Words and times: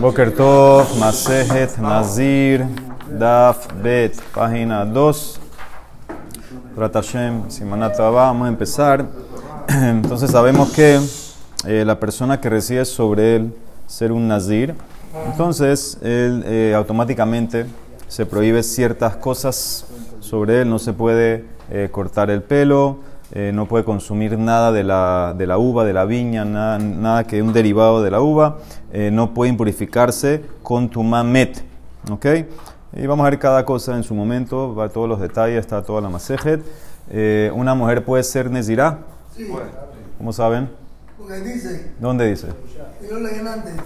Boker 0.00 0.30
Tov, 0.30 0.98
Masejet, 1.00 1.78
Nazir, 1.78 2.64
Daf, 3.08 3.66
Bet, 3.82 4.14
página 4.32 4.84
2. 4.84 5.40
Ratashem, 6.76 7.50
Simanata 7.50 8.08
vamos 8.10 8.46
a 8.46 8.48
empezar. 8.48 9.04
Entonces 9.68 10.30
sabemos 10.30 10.70
que 10.72 11.00
eh, 11.66 11.84
la 11.84 11.98
persona 11.98 12.40
que 12.40 12.48
recibe 12.50 12.84
sobre 12.84 13.36
él 13.36 13.54
ser 13.86 14.12
un 14.12 14.28
Nazir, 14.28 14.74
entonces 15.26 15.98
él 16.02 16.44
eh, 16.46 16.74
automáticamente 16.76 17.66
se 18.08 18.26
prohíbe 18.26 18.62
ciertas 18.62 19.16
cosas 19.16 19.86
sobre 20.20 20.60
él, 20.62 20.70
no 20.70 20.78
se 20.78 20.92
puede 20.92 21.46
eh, 21.70 21.88
cortar 21.90 22.30
el 22.30 22.42
pelo, 22.42 22.98
eh, 23.32 23.50
no 23.54 23.66
puede 23.66 23.84
consumir 23.84 24.38
nada 24.38 24.72
de 24.72 24.84
la, 24.84 25.34
de 25.36 25.46
la 25.46 25.58
uva, 25.58 25.84
de 25.84 25.92
la 25.92 26.04
viña, 26.04 26.44
nada, 26.44 26.78
nada 26.78 27.24
que 27.24 27.42
un 27.42 27.52
derivado 27.52 28.02
de 28.02 28.10
la 28.10 28.20
uva, 28.20 28.58
eh, 28.92 29.10
no 29.12 29.34
puede 29.34 29.50
impurificarse 29.50 30.42
con 30.62 30.88
tumamet. 30.88 31.64
¿Ok? 32.10 32.26
Y 32.96 33.06
vamos 33.06 33.26
a 33.26 33.30
ver 33.30 33.38
cada 33.38 33.64
cosa 33.64 33.96
en 33.96 34.04
su 34.04 34.14
momento, 34.14 34.74
va 34.74 34.88
todos 34.88 35.08
los 35.08 35.20
detalles, 35.20 35.58
está 35.58 35.82
toda 35.82 36.00
la 36.00 36.08
masejet. 36.08 36.64
Eh, 37.10 37.50
una 37.54 37.74
mujer 37.74 38.04
puede 38.04 38.22
ser 38.22 38.50
nezirá. 38.50 38.98
Sí, 39.36 39.48
¿Cómo 40.18 40.32
saben? 40.32 40.68
porque 41.18 41.40
dice, 41.40 41.92
¿Dónde 41.98 42.26
dice? 42.26 42.46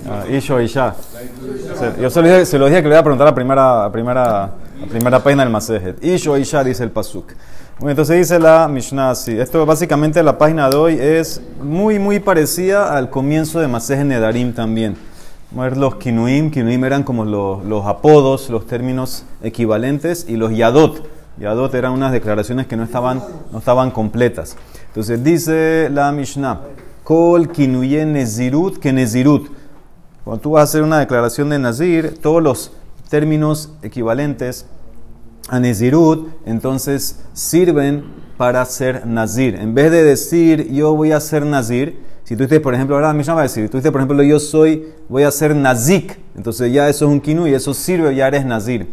Ah, 0.09 0.25
Isho 0.29 0.61
Isha. 0.61 0.95
Se- 0.95 2.01
Yo 2.03 2.11
se 2.11 2.21
lo, 2.23 2.29
dije, 2.29 2.47
se 2.47 2.59
lo 2.59 2.67
dije 2.67 2.83
que 2.83 2.89
le 2.89 2.95
iba 2.95 3.01
a 3.01 3.03
preguntar 3.03 3.27
a 3.27 3.31
la 3.31 3.35
primera, 3.35 3.85
a 3.85 3.93
primera, 3.93 4.45
a 4.45 4.51
primera 4.89 5.23
página 5.23 5.43
del 5.45 5.53
Masejet. 5.53 6.03
Isho 6.05 6.37
Isha 6.37 6.63
dice 6.65 6.83
el 6.85 6.91
Pasuk. 6.91 7.33
Bueno, 7.81 7.93
entonces 7.93 8.19
dice 8.19 8.39
la 8.39 8.69
Mishnah 8.69 9.13
así. 9.13 9.41
Esto 9.41 9.65
básicamente 9.65 10.23
la 10.23 10.37
página 10.37 10.69
de 10.69 10.77
hoy 10.77 10.99
es 11.01 11.41
muy, 11.63 11.99
muy 11.99 12.21
parecida 12.21 12.95
al 12.95 13.09
comienzo 13.09 13.59
de 13.59 13.69
Masejet 13.69 14.05
Nedarim 14.05 14.53
también. 14.53 14.99
Vamos 15.51 15.65
a 15.65 15.69
ver 15.71 15.79
los 15.79 15.95
Kinuim. 15.95 16.51
Kinuim 16.51 16.85
eran 16.85 17.05
como 17.05 17.25
los, 17.25 17.65
los 17.65 17.87
apodos, 17.87 18.51
los 18.51 18.67
términos 18.67 19.25
equivalentes. 19.43 20.27
Y 20.29 20.37
los 20.37 20.55
Yadot. 20.55 21.09
Yadot 21.39 21.73
eran 21.73 21.93
unas 21.93 22.13
declaraciones 22.13 22.67
que 22.67 22.77
no 22.77 22.83
estaban, 22.85 23.23
no 23.51 23.61
estaban 23.61 23.91
completas. 23.93 24.59
Entonces 24.89 25.25
dice 25.25 25.89
la 25.91 26.13
Mishnah. 26.13 26.61
Kol 27.03 27.51
kinuye 27.51 28.05
nezirut 28.05 28.77
que 28.77 28.93
nezirut. 28.93 29.51
Cuando 30.23 30.43
tú 30.43 30.51
vas 30.51 30.61
a 30.61 30.65
hacer 30.65 30.83
una 30.83 30.99
declaración 30.99 31.49
de 31.49 31.59
Nazir, 31.59 32.19
todos 32.21 32.43
los 32.43 32.73
términos 33.09 33.71
equivalentes 33.81 34.67
a 35.51 35.61
Nezirut, 35.61 36.29
entonces 36.47 37.21
sirven 37.33 38.05
para 38.37 38.65
ser 38.65 39.05
Nazir. 39.07 39.57
En 39.57 39.75
vez 39.75 39.91
de 39.91 40.03
decir 40.03 40.71
yo 40.71 40.95
voy 40.95 41.13
a 41.13 41.21
ser 41.21 41.45
Nazir, 41.45 41.99
si 42.25 42.37
tú 42.37 42.45
dices, 42.45 42.61
por 42.61 42.75
ejemplo, 42.75 42.95
ahora 42.95 43.13
Mishnah 43.13 43.35
va 43.35 43.41
a 43.41 43.43
decir, 43.43 43.69
tú 43.69 43.77
dices, 43.77 43.91
por 43.91 44.01
ejemplo, 44.01 44.23
yo 44.23 44.39
soy, 44.39 44.87
voy 45.09 45.25
a 45.25 45.31
ser 45.33 45.57
Nazik, 45.57 46.17
entonces 46.37 46.73
ya 46.73 46.89
eso 46.89 47.07
es 47.07 47.11
un 47.11 47.21
kinu 47.21 47.49
y 47.49 47.55
eso 47.55 47.75
sirve, 47.75 48.15
ya 48.15 48.29
eres 48.29 48.47
Nazir. 48.47 48.89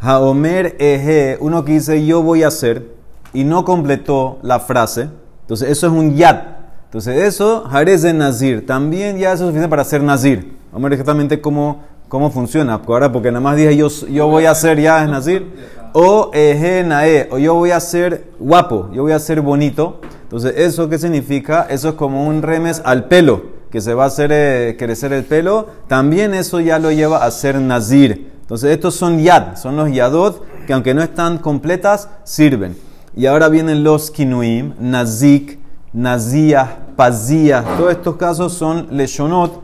Haomer 0.00 0.74
eje, 0.80 1.38
uno 1.40 1.64
que 1.64 1.72
dice 1.74 2.04
yo 2.04 2.22
voy 2.22 2.42
a 2.42 2.50
ser 2.50 2.88
y 3.32 3.44
no 3.44 3.64
completó 3.64 4.40
la 4.42 4.58
frase, 4.58 5.08
entonces 5.42 5.70
eso 5.70 5.86
es 5.86 5.92
un 5.92 6.16
yad. 6.16 6.38
Entonces 6.86 7.22
eso, 7.22 7.64
Jarez 7.70 8.02
de 8.02 8.12
Nazir, 8.12 8.66
también 8.66 9.16
ya 9.16 9.32
eso 9.32 9.44
es 9.44 9.48
suficiente 9.48 9.68
para 9.68 9.84
ser 9.84 10.02
Nazir. 10.02 10.52
Vamos 10.72 10.80
a 10.80 10.88
ver 10.88 10.92
exactamente 10.94 11.40
cómo, 11.40 11.84
cómo 12.08 12.30
funciona. 12.30 12.80
Ahora, 12.86 13.10
porque 13.10 13.30
nada 13.30 13.40
más 13.40 13.56
dije 13.56 13.76
yo, 13.76 13.88
yo 14.10 14.26
voy 14.26 14.44
a 14.44 14.54
ser 14.54 14.78
ya 14.80 15.02
es 15.02 15.08
Nazir. 15.08 15.46
O 15.94 16.30
eje 16.32 16.84
nae, 16.84 17.28
o 17.30 17.38
yo 17.38 17.54
voy 17.54 17.70
a 17.70 17.80
ser 17.80 18.24
guapo, 18.38 18.88
yo 18.92 19.02
voy 19.02 19.12
a 19.12 19.18
ser 19.18 19.42
bonito. 19.42 20.00
Entonces, 20.22 20.54
¿eso 20.56 20.88
qué 20.88 20.98
significa? 20.98 21.66
Eso 21.68 21.90
es 21.90 21.94
como 21.96 22.26
un 22.26 22.40
remes 22.40 22.80
al 22.84 23.04
pelo, 23.04 23.42
que 23.70 23.82
se 23.82 23.92
va 23.92 24.04
a 24.04 24.06
hacer 24.06 24.30
eh, 24.32 24.76
crecer 24.78 25.12
el 25.12 25.24
pelo. 25.24 25.66
También 25.88 26.32
eso 26.32 26.60
ya 26.60 26.78
lo 26.78 26.90
lleva 26.90 27.24
a 27.24 27.30
ser 27.30 27.60
Nazir. 27.60 28.32
Entonces, 28.40 28.70
estos 28.70 28.94
son 28.94 29.18
yad, 29.18 29.56
son 29.56 29.76
los 29.76 29.92
yadot, 29.92 30.42
que 30.66 30.72
aunque 30.72 30.94
no 30.94 31.02
están 31.02 31.38
completas, 31.38 32.08
sirven. 32.24 32.76
Y 33.14 33.26
ahora 33.26 33.48
vienen 33.48 33.84
los 33.84 34.10
kinuim, 34.10 34.72
nazik, 34.80 35.58
nazia, 35.92 36.78
pazia. 36.96 37.62
Todos 37.76 37.92
estos 37.92 38.16
casos 38.16 38.54
son 38.54 38.88
leshonot, 38.90 39.60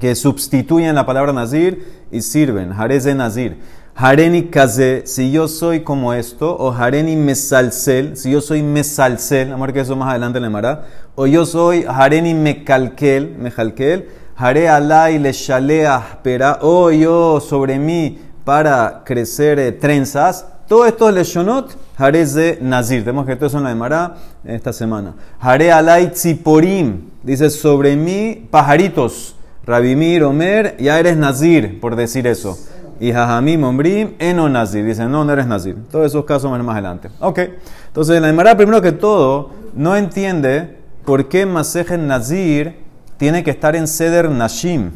que 0.00 0.14
sustituyen 0.14 0.94
la 0.94 1.04
palabra 1.04 1.32
nazir 1.32 2.04
y 2.10 2.22
sirven. 2.22 2.72
Jarez 2.72 3.04
de 3.04 3.14
nazir. 3.14 3.58
Hareni 3.96 4.50
kaze, 4.50 5.06
si 5.06 5.30
yo 5.30 5.46
soy 5.46 5.84
como 5.84 6.12
esto, 6.12 6.56
o 6.56 6.72
hareni 6.72 7.14
mesalsel, 7.14 8.16
si 8.16 8.32
yo 8.32 8.40
soy 8.40 8.60
mesalsel, 8.60 9.50
vamos 9.50 9.62
a 9.62 9.66
ver 9.66 9.74
que 9.74 9.80
eso 9.80 9.94
más 9.94 10.10
adelante 10.10 10.40
le 10.40 10.50
mará, 10.50 10.86
o 11.14 11.28
yo 11.28 11.46
soy 11.46 11.84
hareni 11.86 12.34
mekalkel, 12.34 13.36
mejalkel, 13.38 14.08
hare 14.36 14.68
alay 14.68 15.20
le 15.20 15.32
shalea 15.32 16.18
pera, 16.24 16.58
o 16.62 16.90
yo 16.90 17.40
sobre 17.40 17.78
mí 17.78 18.18
para 18.44 19.02
crecer 19.04 19.60
eh, 19.60 19.70
trenzas, 19.70 20.44
todo 20.66 20.86
esto 20.86 21.08
es 21.08 21.14
leshonot, 21.14 21.76
harez 21.96 22.34
de 22.34 22.58
nazir. 22.60 23.04
Tenemos 23.04 23.26
que 23.26 23.36
todo 23.36 23.46
eso 23.46 23.58
en 23.58 23.64
la 23.64 23.70
Emara 23.70 24.16
esta 24.44 24.72
semana. 24.72 25.14
Hare 25.38 25.70
alay 25.70 26.08
tziporim, 26.08 27.10
dice 27.22 27.48
sobre 27.48 27.94
mí 27.94 28.48
pajaritos. 28.50 29.36
Rabimir, 29.66 30.24
Omer, 30.24 30.76
ya 30.78 30.98
eres 30.98 31.16
nazir, 31.16 31.80
por 31.80 31.96
decir 31.96 32.26
eso. 32.26 32.58
Y 33.04 33.12
Jajamim, 33.12 33.62
Ombrim, 33.64 34.14
eno 34.18 34.48
nazir. 34.48 34.82
Dicen, 34.82 35.10
no, 35.10 35.26
no 35.26 35.32
eres 35.34 35.46
nazir. 35.46 35.76
Todos 35.90 36.06
esos 36.06 36.24
casos 36.24 36.50
van 36.50 36.64
más 36.64 36.72
adelante. 36.74 37.10
Ok. 37.20 37.38
Entonces, 37.88 38.18
la 38.18 38.30
Emara, 38.30 38.56
primero 38.56 38.80
que 38.80 38.92
todo, 38.92 39.50
no 39.74 39.94
entiende 39.94 40.78
por 41.04 41.28
qué 41.28 41.44
Maseje 41.44 41.98
Nazir 41.98 42.76
tiene 43.18 43.44
que 43.44 43.50
estar 43.50 43.76
en 43.76 43.86
Seder 43.88 44.30
Nashim. 44.30 44.90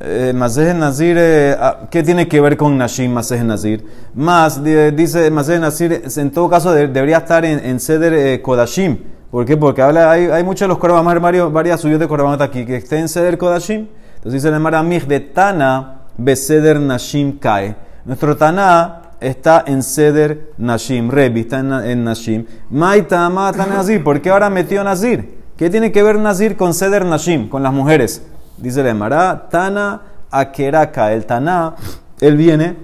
Eh, 0.00 0.32
Nazir, 0.34 1.16
eh, 1.16 1.56
ah, 1.56 1.82
¿qué 1.92 2.02
tiene 2.02 2.26
que 2.26 2.40
ver 2.40 2.56
con 2.56 2.76
Nashim, 2.76 3.12
Maseje 3.12 3.44
Nazir? 3.44 3.86
Más, 4.14 4.62
di- 4.64 4.90
dice 4.90 5.30
Maseje 5.30 5.60
Nazir, 5.60 6.02
en 6.16 6.30
todo 6.32 6.50
caso 6.50 6.72
de- 6.72 6.88
debería 6.88 7.18
estar 7.18 7.44
en, 7.44 7.64
en 7.64 7.78
Seder 7.78 8.14
eh, 8.14 8.42
Kodashim. 8.42 8.98
¿Por 9.30 9.44
qué? 9.44 9.56
Porque 9.56 9.80
habla, 9.80 10.10
hay, 10.10 10.24
hay 10.26 10.42
muchos 10.42 10.68
de 10.68 10.74
los 10.74 10.80
varios- 11.22 11.52
varias 11.52 11.80
suyos 11.80 12.00
de 12.00 12.08
Korban 12.08 12.42
aquí, 12.42 12.66
que 12.66 12.78
estén 12.78 13.00
en 13.02 13.08
Seder 13.08 13.38
Kodashim. 13.38 13.86
Entonces 14.16 14.42
dice 14.42 14.50
la 14.50 14.56
Emara 14.56 14.82
Mij 14.82 15.06
de 15.06 15.20
Tana 15.20 16.00
Beseder 16.16 16.80
Nashim 16.80 17.38
Kae. 17.38 17.76
Nuestro 18.04 18.36
Tana 18.36 19.02
está 19.20 19.64
en 19.66 19.82
Seder 19.82 20.52
Nashim, 20.58 21.10
Rebi 21.10 21.40
está 21.40 21.60
en, 21.60 22.04
Nashim. 22.04 22.44
Maitama 22.70 23.52
Tana 23.52 23.76
Nazir, 23.76 24.04
¿por 24.04 24.20
qué 24.20 24.30
ahora 24.30 24.50
metió 24.50 24.84
Nazir? 24.84 25.42
¿Qué 25.56 25.70
tiene 25.70 25.92
que 25.92 26.02
ver 26.02 26.18
Nazir 26.18 26.56
con 26.56 26.74
Seder 26.74 27.04
Nashim, 27.04 27.48
con 27.48 27.62
las 27.62 27.72
mujeres? 27.72 28.22
Dice 28.58 28.82
la 28.82 28.90
Emara, 28.90 29.48
Tana 29.50 30.02
Akeraka, 30.30 31.12
el 31.12 31.26
Tana, 31.26 31.74
él 32.20 32.36
viene 32.36 32.76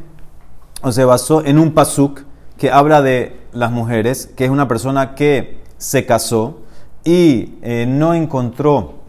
o 0.83 0.93
se 0.93 1.05
basó 1.05 1.45
en 1.45 1.59
un 1.59 1.73
pasuk 1.73 2.23
que 2.57 2.71
habla 2.71 3.03
de 3.03 3.37
las 3.53 3.71
mujeres, 3.71 4.31
que 4.37 4.45
es 4.45 4.51
una 4.51 4.69
persona 4.69 5.15
que 5.15 5.61
se 5.77 6.07
casó 6.07 6.61
y 7.05 7.59
eh, 7.63 7.87
no 7.89 8.15
encontró 8.15 9.00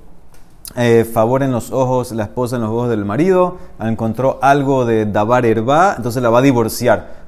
eh, 0.76 1.06
favor 1.12 1.44
en 1.44 1.52
los 1.52 1.72
ojos, 1.72 2.12
la 2.12 2.24
esposa 2.24 2.56
en 2.56 2.62
los 2.62 2.72
ojos 2.72 2.90
del 2.90 3.06
marido, 3.06 3.58
encontró 3.80 4.40
algo 4.42 4.86
de 4.86 5.06
dabar 5.06 5.46
herba, 5.46 5.96
entonces 5.98 6.22
la 6.24 6.30
va 6.30 6.40
a 6.40 6.42
divorciar. 6.42 7.22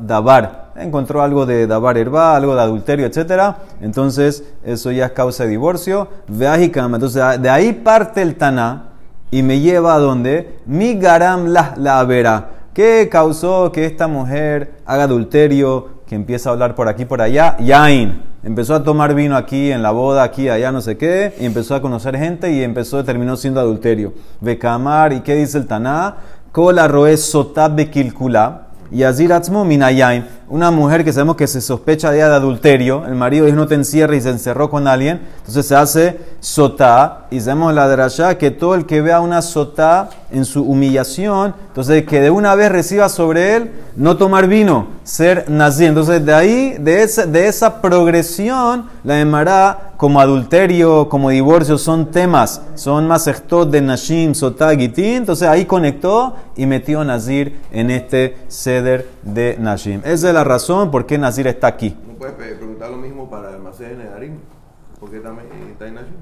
Dabar. 0.00 0.70
Encontró 0.76 1.22
algo 1.22 1.46
de 1.46 1.66
dabar 1.66 1.98
herba, 1.98 2.36
algo 2.36 2.54
de 2.54 2.60
adulterio, 2.60 3.06
etc. 3.06 3.54
Entonces, 3.80 4.44
eso 4.64 4.90
ya 4.90 5.06
es 5.06 5.12
causa 5.12 5.44
de 5.44 5.50
divorcio. 5.50 6.08
Entonces 6.28 7.42
de 7.42 7.50
ahí 7.50 7.72
parte 7.72 8.22
el 8.22 8.36
taná 8.36 8.90
y 9.30 9.42
me 9.42 9.60
lleva 9.60 9.94
a 9.94 9.98
donde 9.98 10.58
mi 10.66 10.94
garam 10.94 11.46
la, 11.48 11.74
la 11.76 12.02
verá. 12.04 12.50
¿Qué 12.72 13.08
causó 13.10 13.72
que 13.72 13.84
esta 13.84 14.08
mujer 14.08 14.74
haga 14.86 15.04
adulterio, 15.04 16.00
que 16.06 16.14
empieza 16.14 16.50
a 16.50 16.52
hablar 16.52 16.74
por 16.74 16.88
aquí 16.88 17.04
por 17.04 17.20
allá? 17.20 17.56
Yain. 17.58 18.29
Empezó 18.42 18.74
a 18.74 18.82
tomar 18.82 19.14
vino 19.14 19.36
aquí 19.36 19.70
en 19.70 19.82
la 19.82 19.90
boda, 19.90 20.22
aquí, 20.22 20.48
allá, 20.48 20.72
no 20.72 20.80
sé 20.80 20.96
qué, 20.96 21.34
y 21.38 21.44
empezó 21.44 21.74
a 21.74 21.82
conocer 21.82 22.16
gente 22.16 22.50
y 22.50 22.62
empezó, 22.62 23.04
terminó 23.04 23.36
siendo 23.36 23.60
adulterio. 23.60 24.14
Becamar, 24.40 25.12
¿y 25.12 25.20
qué 25.20 25.34
dice 25.34 25.58
el 25.58 25.66
Taná? 25.66 26.16
Kola 26.50 26.88
roe 26.88 27.16
sotab 27.18 27.76
bekilkula. 27.76 28.68
Y 28.90 29.02
Azir 29.02 29.32
Atzmo 29.32 29.64
Minayain, 29.64 30.26
una 30.50 30.72
mujer 30.72 31.04
que 31.04 31.12
sabemos 31.12 31.36
que 31.36 31.46
se 31.46 31.60
sospecha 31.60 32.10
de 32.10 32.22
adulterio, 32.22 33.06
el 33.06 33.14
marido 33.14 33.46
dijo 33.46 33.56
no 33.56 33.68
te 33.68 33.76
encierres 33.76 34.18
y 34.18 34.20
se 34.22 34.30
encerró 34.30 34.68
con 34.68 34.88
alguien, 34.88 35.20
entonces 35.38 35.66
se 35.66 35.76
hace 35.76 36.20
sotá, 36.40 37.26
y 37.30 37.40
sabemos 37.40 37.72
la 37.72 37.88
drasha 37.88 38.36
que 38.36 38.50
todo 38.50 38.74
el 38.74 38.84
que 38.84 39.00
vea 39.00 39.20
una 39.20 39.42
sotá 39.42 40.10
en 40.32 40.44
su 40.44 40.62
humillación, 40.62 41.54
entonces 41.68 42.04
que 42.04 42.20
de 42.20 42.30
una 42.30 42.54
vez 42.56 42.70
reciba 42.70 43.08
sobre 43.08 43.56
él 43.56 43.70
no 43.96 44.16
tomar 44.16 44.48
vino, 44.48 44.88
ser 45.04 45.44
nazi. 45.48 45.86
Entonces 45.86 46.24
de 46.24 46.34
ahí, 46.34 46.76
de 46.78 47.02
esa, 47.02 47.26
de 47.26 47.46
esa 47.46 47.80
progresión, 47.80 48.86
la 49.04 49.18
llamará 49.18 49.92
como 49.96 50.20
adulterio, 50.20 51.08
como 51.08 51.28
divorcio, 51.30 51.76
son 51.76 52.10
temas, 52.10 52.62
son 52.74 53.06
más 53.06 53.30
de 53.70 53.80
Nashim, 53.82 54.34
Sotá, 54.34 54.74
Gitín. 54.74 55.16
Entonces 55.16 55.46
ahí 55.46 55.66
conectó 55.66 56.34
y 56.56 56.64
metió 56.64 57.04
Nazir 57.04 57.60
en 57.70 57.90
este 57.90 58.36
ceder 58.48 59.06
de 59.22 59.56
Nashim. 59.60 60.00
Esa 60.04 60.28
es 60.28 60.34
la 60.34 60.39
razón 60.44 60.90
por 60.90 61.06
qué 61.06 61.18
Nazir 61.18 61.46
está 61.46 61.66
aquí. 61.66 61.96
No 62.06 62.14
puedes 62.14 62.34
preguntar 62.34 62.90
lo 62.90 62.96
mismo 62.96 63.28
para 63.28 63.48
el 63.48 63.54
almacén 63.56 63.98
de 63.98 64.04
Nedarim. 64.04 64.38
Porque 64.98 65.20
también 65.20 65.48
está 65.70 65.86
en 65.88 65.98
ayuno. 65.98 66.16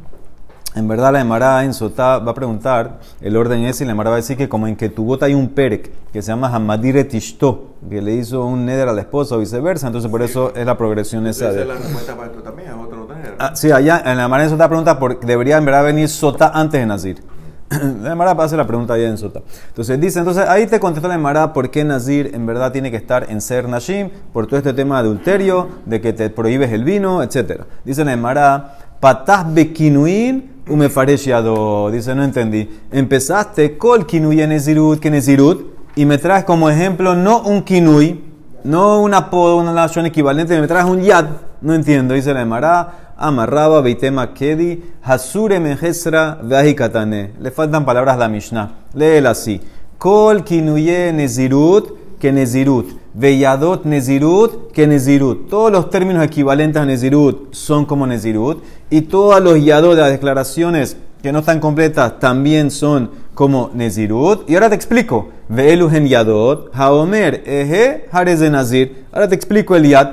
En 0.74 0.86
verdad, 0.86 1.12
la 1.12 1.20
Emara 1.20 1.64
en 1.64 1.74
Sotá 1.74 2.18
va 2.18 2.32
a 2.32 2.34
preguntar, 2.34 3.00
el 3.20 3.36
orden 3.36 3.64
es, 3.64 3.80
y 3.80 3.84
la 3.84 3.92
Emara 3.92 4.10
va 4.10 4.16
a 4.16 4.18
decir 4.18 4.36
que 4.36 4.48
como 4.48 4.68
en 4.68 4.76
que 4.76 4.88
tu 4.88 5.02
bota 5.02 5.26
hay 5.26 5.34
un 5.34 5.48
perek 5.48 5.90
que 6.12 6.22
se 6.22 6.30
llama 6.30 6.54
Hamadire 6.54 7.04
Tishto, 7.04 7.74
que 7.88 8.00
le 8.02 8.14
hizo 8.14 8.44
un 8.44 8.66
neder 8.66 8.86
a 8.86 8.92
la 8.92 9.00
esposa 9.00 9.34
o 9.34 9.38
viceversa, 9.38 9.86
entonces 9.86 10.10
por 10.10 10.22
eso 10.22 10.52
es 10.54 10.66
la 10.66 10.76
progresión 10.76 11.26
esa 11.26 11.50
Esa 11.50 11.62
es 11.62 11.66
la 11.66 11.74
respuesta 11.74 12.14
para 12.14 12.28
esto 12.28 12.42
también, 12.42 12.68
es 12.68 12.74
otro 12.74 13.06
tener. 13.06 13.34
Ah, 13.38 13.56
sí, 13.56 13.72
allá 13.72 14.02
en 14.04 14.18
la 14.18 14.24
Emara 14.26 14.44
en 14.44 14.50
Sotá 14.50 14.68
pregunta, 14.68 14.98
por, 14.98 15.18
debería 15.18 15.56
en 15.56 15.64
verdad 15.64 15.84
venir 15.84 16.08
Sotá 16.08 16.52
antes 16.54 16.80
de 16.80 16.86
Nazir. 16.86 17.22
La 18.02 18.12
Emara 18.12 18.32
hace 18.32 18.56
la 18.56 18.66
pregunta 18.66 18.94
allá 18.94 19.08
en 19.08 19.18
Sotá. 19.18 19.42
Entonces 19.68 20.00
dice, 20.00 20.18
entonces 20.18 20.48
ahí 20.48 20.66
te 20.66 20.80
contesta 20.80 21.08
la 21.08 21.16
Emara 21.16 21.52
por 21.52 21.70
qué 21.70 21.84
Nazir 21.84 22.30
en 22.32 22.46
verdad 22.46 22.72
tiene 22.72 22.90
que 22.90 22.96
estar 22.96 23.26
en 23.28 23.40
Ser 23.40 23.68
Nashim, 23.68 24.10
por 24.32 24.46
todo 24.46 24.56
este 24.56 24.72
tema 24.72 25.02
de 25.02 25.08
adulterio, 25.08 25.68
de 25.84 26.00
que 26.00 26.12
te 26.12 26.30
prohíbes 26.30 26.72
el 26.72 26.84
vino, 26.84 27.22
etc. 27.22 27.62
Dice 27.84 28.04
la 28.04 28.14
Emara, 28.14 28.78
patás 29.00 29.52
bekinuin 29.52 30.62
umefaresh 30.68 31.26
yado. 31.26 31.90
Dice, 31.90 32.14
no 32.14 32.24
entendí. 32.24 32.68
Empezaste 32.90 33.76
kol 33.76 34.06
kinui 34.06 34.40
en 34.40 34.50
Nezirut, 34.50 34.98
que 34.98 35.10
Nezirut, 35.10 35.66
y 35.94 36.06
me 36.06 36.16
traes 36.18 36.44
como 36.44 36.70
ejemplo 36.70 37.14
no 37.14 37.42
un 37.42 37.62
kinui, 37.62 38.24
no 38.64 39.00
un 39.00 39.14
apodo, 39.14 39.56
una 39.56 39.72
nación 39.72 40.06
equivalente, 40.06 40.58
me 40.60 40.66
traes 40.66 40.86
un 40.86 41.00
yad. 41.02 41.26
No 41.60 41.74
entiendo. 41.74 42.14
Dice 42.14 42.32
la 42.32 42.42
Emara, 42.42 43.07
amarraba 43.18 43.82
beitema 43.82 44.32
kedi, 44.32 44.82
hasure 45.02 45.58
mejesra 45.60 46.38
katane. 46.76 47.32
Le 47.40 47.50
faltan 47.50 47.84
palabras 47.84 48.16
a 48.16 48.18
la 48.18 48.28
Mishnah. 48.28 48.70
Léela 48.94 49.30
así. 49.30 49.60
Kol 49.98 50.44
kinuye 50.44 51.12
nezirut, 51.12 52.18
que 52.20 52.32
nezirut. 52.32 52.86
Veyadot 53.14 53.84
nezirut, 53.84 54.70
que 54.72 54.86
nezirut. 54.86 55.48
Todos 55.50 55.72
los 55.72 55.90
términos 55.90 56.24
equivalentes 56.24 56.80
a 56.80 56.86
nezirut 56.86 57.52
son 57.52 57.84
como 57.84 58.06
nezirut. 58.06 58.62
Y 58.90 59.02
todos 59.02 59.42
los 59.42 59.62
yadot 59.62 59.96
de 59.96 60.02
las 60.02 60.10
declaraciones 60.12 60.96
que 61.20 61.32
no 61.32 61.40
están 61.40 61.58
completas 61.58 62.20
también 62.20 62.70
son 62.70 63.10
como 63.34 63.70
nezirut. 63.74 64.48
Y 64.48 64.54
ahora 64.54 64.68
te 64.68 64.76
explico. 64.76 65.30
Veeluhen 65.48 66.06
yadot, 66.06 66.70
haomer, 66.74 67.42
eje, 67.44 68.06
jarez 68.12 68.38
de 68.38 68.50
nazir. 68.50 69.04
Ahora 69.10 69.28
te 69.28 69.34
explico 69.34 69.74
el 69.74 69.88
yad. 69.88 70.10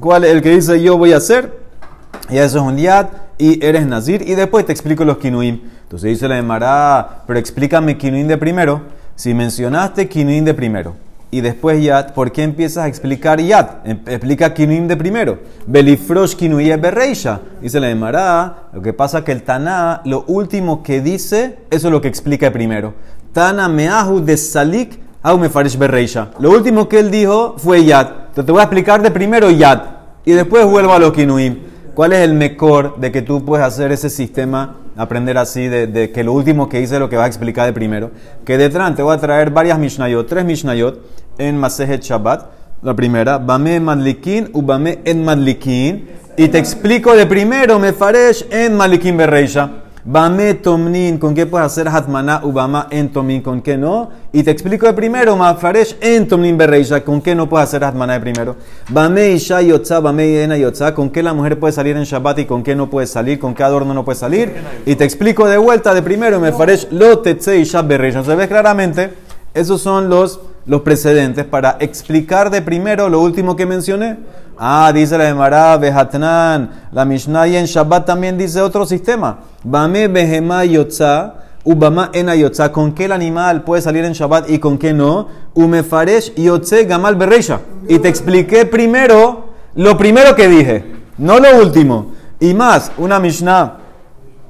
¿Cuál 0.00 0.24
es 0.24 0.32
el 0.32 0.42
que 0.42 0.50
dice 0.50 0.82
yo 0.82 0.96
voy 0.96 1.12
a 1.12 1.18
hacer? 1.18 1.67
Y 2.30 2.38
eso 2.38 2.58
es 2.58 2.64
un 2.64 2.76
yad 2.76 3.06
y 3.38 3.64
eres 3.64 3.86
nazir. 3.86 4.22
Y 4.26 4.34
después 4.34 4.66
te 4.66 4.72
explico 4.72 5.04
los 5.04 5.18
kinuim. 5.18 5.60
Entonces 5.82 6.10
dice 6.10 6.28
la 6.28 6.38
Emara, 6.38 7.22
pero 7.26 7.38
explícame 7.38 7.96
kinuim 7.96 8.26
de 8.26 8.36
primero. 8.36 8.82
Si 9.14 9.34
mencionaste 9.34 10.08
kinuim 10.08 10.44
de 10.44 10.54
primero 10.54 10.94
y 11.30 11.40
después 11.40 11.82
yad, 11.82 12.14
¿por 12.14 12.32
qué 12.32 12.42
empiezas 12.42 12.84
a 12.84 12.88
explicar 12.88 13.40
yad? 13.40 13.68
Em- 13.84 14.00
Explica 14.06 14.54
kinuim 14.54 14.86
de 14.86 14.96
primero. 14.96 15.38
Belifrosh 15.66 16.34
kinuim 16.34 16.80
bereisha. 16.80 17.40
Dice 17.60 17.80
la 17.80 17.90
Emara, 17.90 18.68
lo 18.72 18.80
que 18.80 18.92
pasa 18.92 19.24
que 19.24 19.32
el 19.32 19.42
Taná, 19.42 20.02
lo 20.04 20.24
último 20.26 20.82
que 20.82 21.00
dice, 21.00 21.58
eso 21.70 21.88
es 21.88 21.92
lo 21.92 22.00
que 22.00 22.08
explica 22.08 22.50
primero. 22.52 22.94
Tana 23.32 23.68
meahu 23.68 24.20
de 24.20 24.36
salik 24.36 24.98
au 25.22 25.38
mefarish 25.38 25.76
bereisha. 25.76 26.28
Lo 26.38 26.50
último 26.50 26.88
que 26.88 26.98
él 27.00 27.10
dijo 27.10 27.56
fue 27.58 27.84
yad. 27.84 28.08
Entonces 28.28 28.46
te 28.46 28.52
voy 28.52 28.60
a 28.60 28.64
explicar 28.64 29.02
de 29.02 29.10
primero 29.10 29.50
yad 29.50 29.80
y 30.24 30.32
después 30.32 30.64
vuelvo 30.64 30.92
a 30.92 30.98
los 30.98 31.12
kinuim. 31.12 31.67
¿Cuál 31.98 32.12
es 32.12 32.20
el 32.20 32.34
mejor 32.34 33.00
de 33.00 33.10
que 33.10 33.22
tú 33.22 33.44
puedes 33.44 33.66
hacer 33.66 33.90
ese 33.90 34.08
sistema, 34.08 34.76
aprender 34.96 35.36
así, 35.36 35.66
de, 35.66 35.88
de 35.88 36.12
que 36.12 36.22
lo 36.22 36.32
último 36.32 36.68
que 36.68 36.80
hice 36.80 36.94
es 36.94 37.00
lo 37.00 37.08
que 37.08 37.16
va 37.16 37.24
a 37.24 37.26
explicar 37.26 37.66
de 37.66 37.72
primero? 37.72 38.12
Que 38.44 38.56
detrás 38.56 38.94
te 38.94 39.02
voy 39.02 39.16
a 39.16 39.18
traer 39.18 39.50
varias 39.50 39.80
Mishnayot, 39.80 40.28
tres 40.28 40.44
Mishnayot 40.44 41.00
en 41.38 41.58
Masejet 41.58 42.00
Shabbat. 42.00 42.50
La 42.82 42.94
primera, 42.94 43.38
Bame 43.38 43.80
Madlikin 43.80 44.48
u 44.52 44.62
Bame 44.62 45.00
en 45.04 45.24
Madlikin. 45.24 46.08
Y 46.36 46.46
te 46.46 46.58
explico 46.58 47.16
de 47.16 47.26
primero, 47.26 47.80
me 47.80 47.92
faresh 47.92 48.46
en 48.48 48.76
Madlikin 48.76 49.16
Berreisha. 49.16 49.68
Bame 50.04 50.54
Tomnin, 50.54 51.18
¿con 51.18 51.34
qué 51.34 51.46
puedes 51.46 51.66
hacer 51.66 51.88
Hatmaná 51.88 52.40
Ubama 52.44 52.86
en 52.90 53.10
Tomnin? 53.10 53.42
¿Con 53.42 53.60
qué 53.60 53.76
no? 53.76 54.10
Y 54.32 54.42
te 54.42 54.50
explico 54.50 54.86
de 54.86 54.92
primero, 54.92 55.36
Mafaresh 55.36 55.96
en 56.00 56.28
Tomnin 56.28 56.56
Berreisha, 56.56 57.04
¿con 57.04 57.20
qué 57.20 57.34
no 57.34 57.48
puedes 57.48 57.68
hacer 57.68 57.82
Hatmaná 57.84 58.14
de 58.14 58.20
primero? 58.20 58.56
Bame 58.88 59.32
Isha 59.32 59.60
Yotza, 59.60 60.00
Bame 60.00 60.42
Ena 60.42 60.56
Yotza, 60.56 60.94
¿con 60.94 61.10
qué 61.10 61.22
la 61.22 61.34
mujer 61.34 61.58
puede 61.58 61.72
salir 61.72 61.96
en 61.96 62.04
Shabbat 62.04 62.38
y 62.38 62.44
con 62.44 62.62
qué 62.62 62.74
no 62.76 62.88
puede 62.88 63.06
salir? 63.06 63.38
¿Con 63.38 63.54
qué 63.54 63.64
adorno 63.64 63.92
no 63.92 64.04
puede 64.04 64.18
salir? 64.18 64.54
Y 64.86 64.94
te 64.94 65.04
explico 65.04 65.46
de 65.46 65.58
vuelta 65.58 65.92
de 65.92 66.02
primero, 66.02 66.40
Mafaresh 66.40 66.88
Lo 66.92 67.18
Tetze 67.18 67.58
Isha 67.58 67.82
Berreisha. 67.82 68.22
Se 68.22 68.34
ve 68.34 68.46
claramente, 68.46 69.10
esos 69.52 69.80
son 69.80 70.08
los, 70.08 70.40
los 70.68 70.82
precedentes 70.82 71.44
para 71.44 71.76
explicar 71.80 72.50
de 72.50 72.62
primero 72.62 73.08
lo 73.08 73.20
último 73.20 73.56
que 73.56 73.66
mencioné. 73.66 74.18
Ah, 74.56 74.92
dice 74.94 75.16
la 75.18 75.26
Gemara, 75.26 75.76
Behatnan, 75.78 76.70
la 76.92 77.04
Mishnah 77.04 77.48
y 77.48 77.56
en 77.56 77.64
Shabbat 77.64 78.06
también 78.06 78.36
dice 78.36 78.60
otro 78.60 78.86
sistema. 78.86 79.38
Bame 79.64 80.08
Behema 80.08 80.64
Yotza, 80.64 81.34
Ubama 81.64 82.10
Ena 82.12 82.36
Yotza. 82.36 82.70
¿Con 82.70 82.92
qué 82.92 83.06
el 83.06 83.12
animal 83.12 83.64
puede 83.64 83.82
salir 83.82 84.04
en 84.04 84.12
Shabbat 84.12 84.50
y 84.50 84.58
con 84.58 84.78
qué 84.78 84.92
no? 84.92 85.28
Umefaresh 85.54 86.34
Yotze 86.34 86.84
Gamal 86.84 87.16
Bereisha. 87.16 87.60
Y 87.88 87.98
te 87.98 88.08
expliqué 88.08 88.66
primero 88.66 89.48
lo 89.74 89.96
primero 89.96 90.34
que 90.34 90.48
dije, 90.48 90.84
no 91.16 91.38
lo 91.38 91.56
último. 91.62 92.12
Y 92.40 92.52
más, 92.52 92.92
una 92.98 93.18
Mishnah 93.18 93.78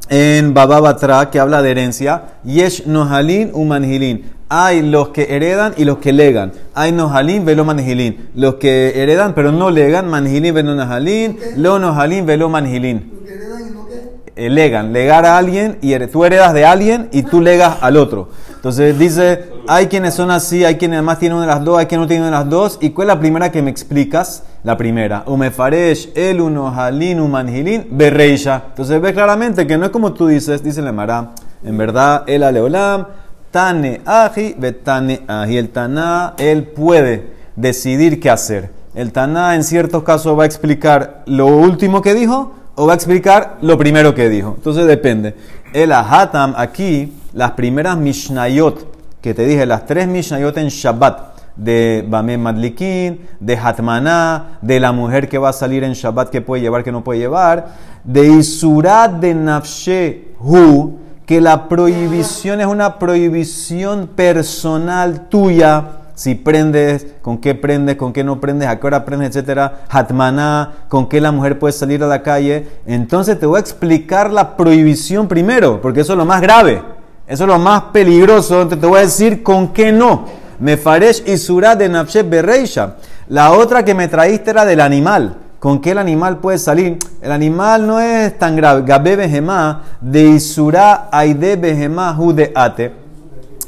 en 0.09 0.55
Baba 0.55 0.81
Batra 0.81 1.31
que 1.31 1.39
habla 1.39 1.63
de 1.63 1.71
herencia, 1.71 2.23
Yesh 2.45 2.87
Nohalin 2.87 3.51
Umanhilin. 3.53 4.38
Hay 4.51 4.83
los 4.83 5.09
que 5.09 5.37
heredan 5.37 5.75
y 5.77 5.85
los 5.85 5.99
que 5.99 6.13
legan. 6.13 6.53
Hay 6.75 6.93
Nohalin 6.93 7.45
velo 7.45 7.65
manhilin. 7.65 8.31
Los 8.35 8.55
que 8.55 9.03
heredan 9.03 9.35
pero 9.35 9.53
no 9.53 9.71
legan, 9.71 10.09
manhilin 10.09 10.55
velo 10.55 10.75
Nohalin, 10.75 11.39
lo 11.57 11.79
Nohalin 11.79 12.25
velo 12.25 12.49
manhilin. 12.49 13.13
Lo 13.13 13.25
que 13.27 13.35
heredan 13.35 13.69
y 13.69 13.71
no 13.71 13.87
qué. 13.87 14.45
Eh, 14.47 14.49
legan, 14.49 14.93
legar 14.93 15.27
a 15.27 15.37
alguien 15.37 15.79
y 15.83 15.99
tú 16.07 16.25
heredas 16.25 16.55
de 16.55 16.65
alguien 16.65 17.09
y 17.13 17.25
tú 17.25 17.43
legas 17.43 17.77
al 17.83 17.99
otro. 17.99 18.31
Entonces 18.55 18.99
dice, 18.99 19.51
hay 19.69 19.87
quienes 19.87 20.15
son 20.15 20.31
así, 20.31 20.65
hay 20.65 20.77
quienes 20.77 20.97
además 20.97 21.19
tienen 21.19 21.37
una 21.37 21.47
de 21.47 21.53
las 21.53 21.63
dos, 21.63 21.79
hay 21.79 21.87
quienes 21.87 22.05
no 22.05 22.09
tienen 22.09 22.27
una 22.27 22.39
de 22.39 22.45
las 22.45 22.51
dos. 22.51 22.79
¿Y 22.81 22.91
cuál 22.91 23.09
es 23.09 23.15
la 23.15 23.21
primera 23.21 23.53
que 23.53 23.61
me 23.61 23.71
explicas? 23.71 24.45
La 24.65 24.77
primera, 24.77 25.25
umefaresh 25.27 26.11
el 26.15 26.41
uno 26.41 26.69
halin 26.69 27.21
umanhilin 27.21 27.87
berreisha. 27.91 28.65
Entonces 28.71 29.01
ves 29.01 29.13
claramente 29.13 29.67
que 29.67 29.77
no 29.77 29.85
es 29.85 29.91
como 29.91 30.15
tú 30.15 30.27
dices, 30.27 30.63
dice 30.63 30.81
la 30.81 30.93
Mara. 30.93 31.33
En 31.63 31.77
verdad, 31.77 32.25
el 32.27 32.43
aleolam, 32.43 33.07
tane 33.51 34.01
aji, 34.05 34.55
betane 34.59 35.21
aji. 35.27 35.57
El 35.57 35.69
taná, 35.71 36.35
él 36.39 36.65
puede 36.65 37.31
decidir 37.57 38.21
qué 38.21 38.31
hacer. 38.31 38.71
El 38.95 39.13
taná 39.13 39.55
en 39.55 39.65
ciertos 39.65 40.03
casos 40.03 40.39
va 40.39 40.43
a 40.43 40.47
explicar 40.47 41.23
lo 41.27 41.47
último 41.47 42.03
que 42.03 42.15
dijo 42.15 42.55
o 42.75 42.87
va 42.87 42.93
a 42.93 42.97
explicar 42.97 43.59
lo 43.61 43.77
primero 43.77 44.15
que 44.15 44.29
dijo. 44.29 44.55
Entonces 44.57 44.87
depende. 44.87 45.35
El 45.73 45.93
ahatam 45.93 46.55
aquí, 46.57 47.13
las 47.33 47.53
primeras 47.53 47.97
mishnayot 47.97 48.97
que 49.21 49.35
te 49.35 49.45
dije, 49.45 49.67
las 49.67 49.85
tres 49.87 50.07
mishnayot 50.07 50.57
en 50.59 50.69
Shabbat, 50.69 51.39
de 51.57 52.05
Bame 52.09 52.39
Madlikin, 52.39 53.21
de 53.41 53.57
Hatmaná, 53.57 54.59
de 54.63 54.79
la 54.79 54.93
mujer 54.93 55.29
que 55.29 55.39
va 55.39 55.49
a 55.49 55.53
salir 55.53 55.83
en 55.83 55.93
Shabbat 55.93 56.31
que 56.31 56.41
puede 56.41 56.63
llevar, 56.63 56.85
que 56.85 56.93
no 56.93 57.03
puede 57.03 57.19
llevar, 57.19 57.75
de 58.05 58.29
Isurat 58.29 59.13
de 59.13 59.35
Nafshe 59.35 60.35
Hu, 60.39 60.98
que 61.29 61.43
la 61.43 61.69
prohibición 61.69 62.63
es 62.63 62.67
una 62.67 62.99
prohibición 62.99 64.07
personal 64.07 65.29
tuya. 65.29 65.85
Si 66.15 66.35
prendes, 66.35 67.07
con 67.21 67.37
qué 67.37 67.55
prendes, 67.55 67.97
con 67.97 68.15
qué 68.15 68.25
no 68.25 68.41
prendes, 68.41 68.67
a 68.67 68.81
qué 68.81 68.87
hora 68.87 69.05
prendes, 69.05 69.29
etcétera. 69.29 69.83
Hatmaná, 69.91 70.87
con 70.89 71.07
qué 71.07 71.21
la 71.21 71.31
mujer 71.31 71.59
puede 71.59 71.73
salir 71.73 72.03
a 72.03 72.07
la 72.07 72.23
calle. 72.23 72.67
Entonces 72.87 73.39
te 73.39 73.45
voy 73.45 73.59
a 73.59 73.61
explicar 73.61 74.33
la 74.33 74.57
prohibición 74.57 75.29
primero, 75.29 75.83
porque 75.83 76.01
eso 76.01 76.15
es 76.15 76.17
lo 76.17 76.25
más 76.25 76.41
grave. 76.41 76.83
Eso 77.27 77.45
es 77.45 77.49
lo 77.49 77.59
más 77.59 77.83
peligroso. 77.93 78.63
Entonces 78.63 78.81
te 78.81 78.87
voy 78.87 79.01
a 79.01 79.03
decir 79.03 79.43
con 79.43 79.75
qué 79.75 79.93
no. 79.93 80.25
Mefaresh 80.59 81.25
y 81.27 81.37
surah 81.37 81.77
de 81.77 81.91
Nafshe 81.91 82.23
Bereisha. 82.23 82.97
La 83.29 83.53
otra 83.53 83.85
que 83.85 83.93
me 83.93 84.09
traíste 84.09 84.49
era 84.49 84.65
del 84.65 84.81
animal. 84.81 85.37
¿Con 85.59 85.81
qué 85.81 85.91
el 85.91 85.99
animal 85.99 86.39
puede 86.39 86.59
salir? 86.59 86.99
El 87.21 87.33
animal 87.33 87.85
no 87.85 87.99
es 87.99 88.39
tan 88.39 88.55
grave. 88.55 88.83
Gabe 88.87 89.17
Behemá 89.17 89.83
de 90.01 90.23
Isura 90.23 91.09
Aide 91.11 91.57
Behemá 91.57 92.17
Hu 92.17 92.33
de 92.33 92.53
Ate. 92.55 92.93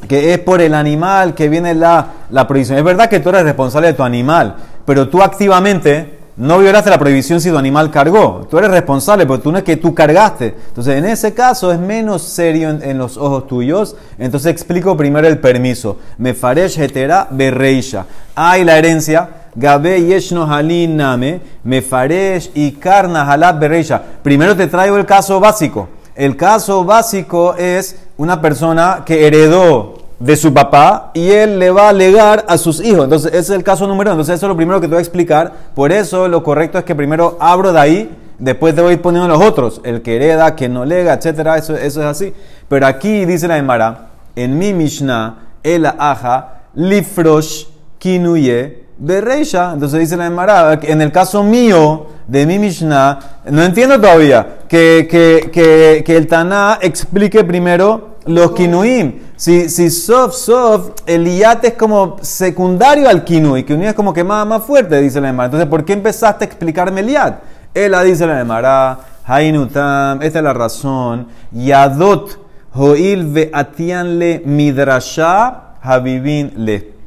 Que 0.06 0.32
es 0.32 0.38
por 0.38 0.60
el 0.60 0.74
animal 0.74 1.34
que 1.34 1.48
viene 1.48 1.74
la, 1.74 2.06
la 2.30 2.46
prohibición. 2.46 2.78
Es 2.78 2.84
verdad 2.84 3.08
que 3.08 3.18
tú 3.18 3.30
eres 3.30 3.42
responsable 3.42 3.88
de 3.88 3.94
tu 3.94 4.04
animal, 4.04 4.54
pero 4.84 5.08
tú 5.08 5.20
activamente 5.20 6.18
no 6.36 6.58
violaste 6.58 6.90
la 6.90 6.98
prohibición 6.98 7.40
si 7.40 7.50
tu 7.50 7.58
animal 7.58 7.90
cargó. 7.90 8.46
Tú 8.48 8.56
eres 8.58 8.70
responsable, 8.70 9.26
pero 9.26 9.40
tú 9.40 9.50
no 9.52 9.58
es 9.58 9.64
que 9.64 9.76
tú 9.76 9.92
cargaste. 9.92 10.54
Entonces, 10.68 10.96
en 10.96 11.04
ese 11.04 11.34
caso 11.34 11.72
es 11.72 11.78
menos 11.78 12.22
serio 12.22 12.70
en, 12.70 12.82
en 12.82 12.98
los 12.98 13.16
ojos 13.16 13.46
tuyos. 13.48 13.96
Entonces, 14.16 14.52
explico 14.52 14.96
primero 14.96 15.26
el 15.26 15.38
permiso. 15.38 15.98
Mefaresh 16.18 16.80
hetera 16.80 17.26
berreisha. 17.30 18.06
Hay 18.36 18.64
la 18.64 18.78
herencia. 18.78 19.28
Gabe 19.54 20.02
yeshno 20.02 20.46
halin 20.46 20.96
name. 20.96 21.40
Mefaresh 21.64 22.50
y 22.54 22.72
karna 22.72 23.30
halab 23.30 23.58
berreisha. 23.58 24.02
Primero 24.22 24.56
te 24.56 24.66
traigo 24.66 24.96
el 24.96 25.06
caso 25.06 25.40
básico. 25.40 25.88
El 26.14 26.36
caso 26.36 26.84
básico 26.84 27.54
es 27.56 27.96
una 28.16 28.40
persona 28.40 29.02
que 29.06 29.26
heredó 29.26 29.94
de 30.18 30.36
su 30.36 30.52
papá 30.52 31.10
y 31.14 31.30
él 31.30 31.58
le 31.58 31.70
va 31.70 31.88
a 31.88 31.92
legar 31.92 32.44
a 32.46 32.58
sus 32.58 32.84
hijos. 32.84 33.04
Entonces, 33.04 33.28
ese 33.32 33.38
es 33.38 33.50
el 33.50 33.64
caso 33.64 33.86
número 33.86 34.10
uno. 34.10 34.20
Entonces, 34.20 34.36
eso 34.36 34.46
es 34.46 34.50
lo 34.50 34.56
primero 34.56 34.80
que 34.80 34.86
te 34.86 34.92
voy 34.92 34.98
a 34.98 35.02
explicar. 35.02 35.52
Por 35.74 35.92
eso, 35.92 36.28
lo 36.28 36.42
correcto 36.42 36.78
es 36.78 36.84
que 36.84 36.94
primero 36.94 37.38
abro 37.40 37.72
de 37.72 37.80
ahí, 37.80 38.18
después 38.38 38.74
te 38.74 38.82
voy 38.82 38.96
poniendo 38.98 39.28
los 39.28 39.42
otros, 39.42 39.80
el 39.82 40.02
que 40.02 40.16
hereda, 40.16 40.54
que 40.54 40.68
no 40.68 40.84
lega, 40.84 41.14
etcétera, 41.14 41.56
eso, 41.56 41.74
eso 41.74 42.00
es 42.00 42.06
así. 42.06 42.34
Pero 42.68 42.86
aquí 42.86 43.24
dice 43.24 43.48
la 43.48 43.56
Emara, 43.56 44.08
en 44.36 44.58
mi 44.58 44.74
Mishnah, 44.74 45.38
el 45.62 45.86
aja, 45.86 46.64
lifrosh, 46.74 47.64
kinuye, 47.98 48.79
Reisha. 49.00 49.72
Entonces 49.72 50.00
dice 50.00 50.16
la 50.16 50.26
Emara, 50.26 50.78
en 50.82 51.00
el 51.00 51.10
caso 51.12 51.42
mío, 51.42 52.06
de 52.30 52.46
mi 52.46 52.58
Mishnah, 52.60 53.18
no 53.46 53.62
entiendo 53.62 54.00
todavía 54.00 54.58
que, 54.68 55.08
que, 55.10 55.50
que, 55.50 56.04
que 56.06 56.16
el 56.16 56.28
Taná 56.28 56.78
explique 56.80 57.42
primero 57.42 58.10
los 58.26 58.52
kinuim. 58.52 59.14
Si, 59.34 59.68
si 59.68 59.90
sof, 59.90 60.34
sof, 60.34 60.90
el 61.06 61.26
yat 61.38 61.64
es 61.64 61.72
como 61.72 62.18
secundario 62.20 63.08
al 63.08 63.24
kinui, 63.24 63.64
kinui 63.64 63.86
es 63.86 63.94
como 63.94 64.12
que 64.12 64.22
más, 64.22 64.46
más 64.46 64.62
fuerte, 64.62 65.00
dice 65.00 65.20
la 65.20 65.30
Emara. 65.30 65.46
Entonces, 65.46 65.68
¿por 65.68 65.84
qué 65.84 65.94
empezaste 65.94 66.44
a 66.44 66.46
explicarme 66.46 67.00
el 67.00 67.08
yat? 67.08 67.40
Ella 67.74 68.02
dice 68.02 68.26
la 68.26 68.38
Emara, 68.38 69.00
Hainutam, 69.24 70.22
esta 70.22 70.38
es 70.38 70.44
la 70.44 70.52
razón, 70.52 71.28
Yadot, 71.50 72.38
Hoil 72.74 73.26
ve 73.26 73.50
atianle 73.52 74.42
midrasha, 74.44 75.74
Habibin 75.82 76.52
le. 76.56 76.99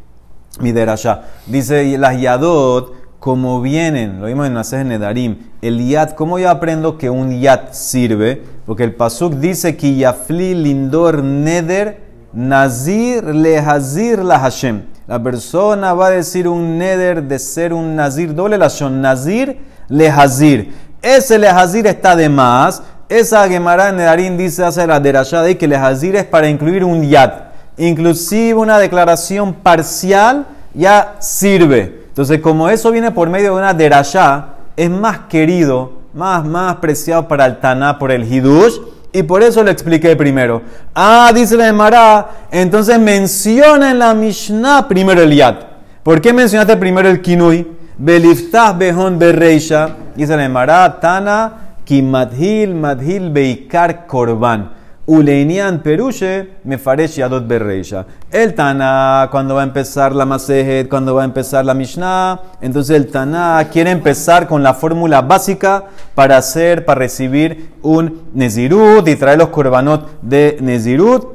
Midrasha. 0.59 1.21
Dice 1.47 1.97
las 1.97 2.19
Yadot, 2.19 2.93
como 3.23 3.61
vienen, 3.61 4.19
lo 4.19 4.27
vimos 4.27 4.47
en 4.47 4.53
Nases 4.53 4.85
Nedarim, 4.85 5.37
el 5.61 5.87
yad, 5.87 6.09
¿cómo 6.09 6.39
yo 6.39 6.49
aprendo 6.49 6.97
que 6.97 7.09
un 7.09 7.39
yad 7.39 7.71
sirve? 7.71 8.43
Porque 8.65 8.83
el 8.83 8.95
pasuk 8.95 9.35
dice 9.35 9.77
que 9.77 9.95
yafli 9.95 10.53
lindor 10.53 11.23
neder 11.23 12.01
nazir 12.33 13.23
lehazir 13.23 14.19
la 14.19 14.39
Hashem. 14.39 14.81
La 15.07 15.23
persona 15.23 15.93
va 15.93 16.07
a 16.07 16.09
decir 16.11 16.49
un 16.49 16.77
neder 16.77 17.23
de 17.23 17.39
ser 17.39 17.73
un 17.73 17.95
nazir, 17.95 18.35
doble 18.35 18.57
la 18.57 18.69
son, 18.69 19.01
nazir 19.01 19.57
lehazir. 19.87 20.73
Ese 21.01 21.39
lehazir 21.39 21.87
está 21.87 22.17
de 22.17 22.27
más. 22.27 22.83
Esa 23.07 23.47
Gemara 23.47 23.91
Nedarim 23.93 24.35
dice 24.35 24.65
hace 24.65 24.85
la 24.85 24.99
derashá 24.99 25.41
de 25.43 25.57
que 25.57 25.67
lehazir 25.67 26.17
es 26.17 26.25
para 26.25 26.49
incluir 26.49 26.83
un 26.83 27.03
yad. 27.03 27.52
Inclusive 27.77 28.53
una 28.53 28.77
declaración 28.77 29.53
parcial 29.53 30.45
ya 30.73 31.15
sirve. 31.19 32.03
Entonces, 32.07 32.39
como 32.39 32.69
eso 32.69 32.91
viene 32.91 33.11
por 33.11 33.29
medio 33.29 33.53
de 33.53 33.59
una 33.59 33.73
derashá, 33.73 34.49
es 34.75 34.89
más 34.89 35.19
querido, 35.29 35.93
más, 36.13 36.45
más 36.45 36.73
apreciado 36.73 37.27
para 37.27 37.45
el 37.45 37.59
Taná 37.59 37.97
por 37.97 38.11
el 38.11 38.31
Hidush, 38.31 38.79
y 39.11 39.23
por 39.23 39.43
eso 39.43 39.63
lo 39.63 39.69
expliqué 39.69 40.15
primero. 40.15 40.63
Ah, 40.95 41.31
dice 41.33 41.55
la 41.55 41.67
Emara, 41.67 42.29
entonces 42.51 42.99
menciona 42.99 43.91
en 43.91 43.99
la 43.99 44.13
Mishnah 44.15 44.87
primero 44.87 45.21
el 45.21 45.35
Yad. 45.35 45.55
¿Por 46.01 46.19
qué 46.19 46.33
mencionaste 46.33 46.75
primero 46.77 47.07
el 47.07 47.21
Kinui? 47.21 47.67
Beliftah 47.95 48.73
behon 48.73 49.19
berreisha, 49.19 49.89
dice 50.15 50.35
la 50.35 50.45
Emara, 50.45 50.99
Tana, 50.99 51.53
kimadhil, 51.85 52.73
madhil 52.73 53.29
beikar 53.29 54.07
korban. 54.07 54.71
Uleinian 55.05 55.83
Perushe 55.83 56.47
me 56.63 56.77
faresh 56.77 57.17
yadot 57.17 57.45
berreisha. 57.45 58.05
El 58.31 58.53
Tana, 58.55 59.27
cuando 59.31 59.55
va 59.55 59.61
a 59.61 59.65
empezar 59.65 60.15
la 60.15 60.25
Masejet, 60.25 60.87
cuando 60.87 61.13
va 61.13 61.23
a 61.23 61.25
empezar 61.25 61.65
la 61.65 61.73
Mishnah, 61.73 62.39
entonces 62.61 62.95
el 62.95 63.07
Tana 63.07 63.67
quiere 63.71 63.91
empezar 63.91 64.47
con 64.47 64.63
la 64.63 64.73
fórmula 64.73 65.21
básica 65.21 65.85
para 66.15 66.37
hacer, 66.37 66.85
para 66.85 66.99
recibir 66.99 67.71
un 67.81 68.21
Nezirut 68.33 69.05
y 69.07 69.15
traer 69.17 69.39
los 69.39 69.49
korbanot 69.49 70.21
de 70.21 70.57
Nezirut. 70.61 71.33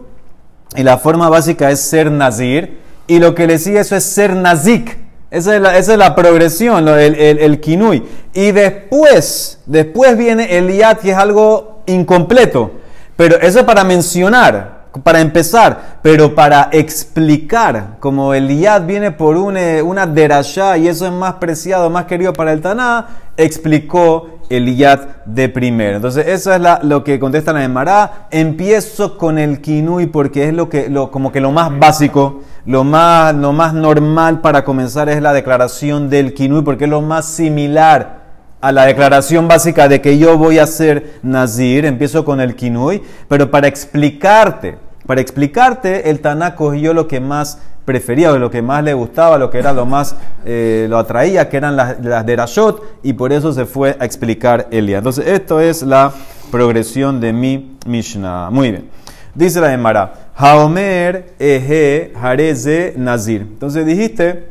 Y 0.74 0.82
la 0.82 0.96
forma 0.96 1.28
básica 1.28 1.70
es 1.70 1.80
ser 1.80 2.10
Nazir. 2.10 2.78
Y 3.06 3.18
lo 3.18 3.34
que 3.34 3.46
le 3.46 3.58
sigue 3.58 3.80
eso 3.80 3.96
es 3.96 4.04
ser 4.04 4.34
Nazik. 4.34 4.96
Esa 5.30 5.56
es 5.76 5.88
la, 5.88 6.14
progresión, 6.14 6.88
el, 6.88 7.14
el, 7.14 7.38
el, 7.38 7.60
kinui. 7.60 8.02
Y 8.32 8.52
después, 8.52 9.60
después 9.66 10.16
viene 10.16 10.56
el 10.56 10.74
yat, 10.74 11.00
que 11.00 11.10
es 11.10 11.16
algo 11.16 11.82
incompleto. 11.84 12.77
Pero 13.18 13.34
eso 13.40 13.58
es 13.58 13.64
para 13.64 13.82
mencionar, 13.82 14.90
para 15.02 15.20
empezar, 15.20 15.98
pero 16.02 16.36
para 16.36 16.68
explicar, 16.70 17.96
como 17.98 18.32
el 18.32 18.60
Yad 18.60 18.86
viene 18.86 19.10
por 19.10 19.36
una, 19.36 19.82
una 19.82 20.06
derashá 20.06 20.78
y 20.78 20.86
eso 20.86 21.04
es 21.04 21.10
más 21.10 21.34
preciado, 21.34 21.90
más 21.90 22.04
querido 22.04 22.32
para 22.32 22.52
el 22.52 22.60
Taná, 22.60 23.08
explicó 23.36 24.38
el 24.48 24.76
Yad 24.76 25.00
de 25.24 25.48
primero. 25.48 25.96
Entonces, 25.96 26.28
eso 26.28 26.54
es 26.54 26.60
lo 26.84 27.02
que 27.02 27.18
contesta 27.18 27.52
la 27.52 27.64
Emara. 27.64 28.28
Empiezo 28.30 29.18
con 29.18 29.36
el 29.36 29.60
Kinui 29.60 30.06
porque 30.06 30.46
es 30.46 30.54
lo 30.54 30.68
que, 30.68 30.88
lo, 30.88 31.10
como 31.10 31.32
que 31.32 31.40
lo 31.40 31.50
más 31.50 31.76
básico, 31.76 32.42
lo 32.66 32.84
más, 32.84 33.34
lo 33.34 33.52
más 33.52 33.74
normal 33.74 34.42
para 34.42 34.62
comenzar 34.62 35.08
es 35.08 35.20
la 35.20 35.32
declaración 35.32 36.08
del 36.08 36.34
Kinui 36.34 36.62
porque 36.62 36.84
es 36.84 36.90
lo 36.90 37.02
más 37.02 37.24
similar 37.24 38.17
a 38.60 38.72
la 38.72 38.86
declaración 38.86 39.48
básica 39.48 39.88
de 39.88 40.00
que 40.00 40.18
yo 40.18 40.36
voy 40.36 40.58
a 40.58 40.66
ser 40.66 41.18
Nazir, 41.22 41.84
empiezo 41.84 42.24
con 42.24 42.40
el 42.40 42.56
Kinui, 42.56 43.02
pero 43.28 43.50
para 43.50 43.68
explicarte, 43.68 44.78
para 45.06 45.20
explicarte, 45.20 46.10
el 46.10 46.20
Taná 46.20 46.54
cogió 46.54 46.92
lo 46.92 47.08
que 47.08 47.20
más 47.20 47.58
prefería, 47.84 48.32
lo 48.32 48.50
que 48.50 48.60
más 48.60 48.84
le 48.84 48.92
gustaba, 48.92 49.38
lo 49.38 49.50
que 49.50 49.58
era 49.58 49.72
lo 49.72 49.86
más, 49.86 50.16
eh, 50.44 50.86
lo 50.90 50.98
atraía, 50.98 51.48
que 51.48 51.56
eran 51.56 51.76
las, 51.76 51.98
las 52.04 52.26
de 52.26 52.36
Rashot, 52.36 53.00
y 53.02 53.14
por 53.14 53.32
eso 53.32 53.52
se 53.52 53.64
fue 53.64 53.96
a 53.98 54.04
explicar 54.04 54.68
Elia. 54.70 54.98
Entonces, 54.98 55.26
esto 55.26 55.60
es 55.60 55.82
la 55.82 56.12
progresión 56.50 57.20
de 57.20 57.32
mi 57.32 57.78
Mishnah. 57.86 58.50
Muy 58.50 58.72
bien. 58.72 58.90
Dice 59.34 59.60
la 59.60 59.72
Emara, 59.72 60.30
Haomer 60.34 61.34
eje 61.38 62.12
hareze 62.20 62.94
nazir. 62.96 63.42
Entonces 63.42 63.86
dijiste 63.86 64.48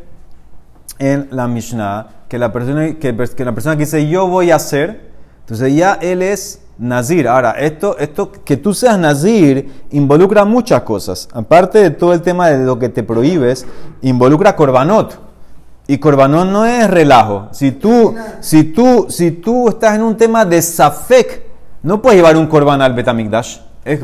en 0.98 1.28
la 1.32 1.48
Mishnah 1.48 2.08
que 2.27 2.38
la 2.38 2.51
persona 2.51 2.96
que, 2.96 3.15
que, 3.15 3.46
la 3.46 3.53
persona 3.53 3.75
que 3.75 3.86
dice 3.86 4.07
yo 4.07 4.27
voy 4.27 4.51
a 4.51 4.55
hacer, 4.55 5.12
entonces 5.41 5.74
ya 5.74 5.93
él 6.01 6.22
es 6.22 6.62
nazir. 6.77 7.27
Ahora, 7.27 7.51
esto, 7.51 7.98
esto 7.98 8.31
que 8.31 8.57
tú 8.57 8.74
seas 8.74 8.98
nazir 9.00 9.86
involucra 9.91 10.46
muchas 10.46 10.81
cosas. 10.81 11.27
Aparte 11.34 11.79
de 11.79 11.89
todo 11.89 12.13
el 12.13 12.22
tema 12.22 12.50
de 12.50 12.65
lo 12.65 12.77
que 12.77 12.89
te 12.89 13.03
prohíbes, 13.03 13.65
involucra 14.01 14.55
korbanot. 14.55 15.19
Y 15.88 16.00
korbanot 16.00 16.48
no 16.48 16.65
es 16.65 16.89
relajo. 16.89 17.48
Si 17.51 17.72
tú, 17.72 18.13
si 18.41 18.65
tú, 18.65 19.07
si 19.10 19.31
tú 19.31 19.69
estás 19.69 19.96
en 19.96 20.03
un 20.03 20.17
tema 20.17 20.43
de 20.43 20.62
safek, 20.62 21.43
no 21.81 22.01
puedes 22.01 22.17
llevar 22.17 22.36
un 22.36 22.48
korban 22.48 22.81
al 22.81 22.93
betamikdash. 22.93 23.60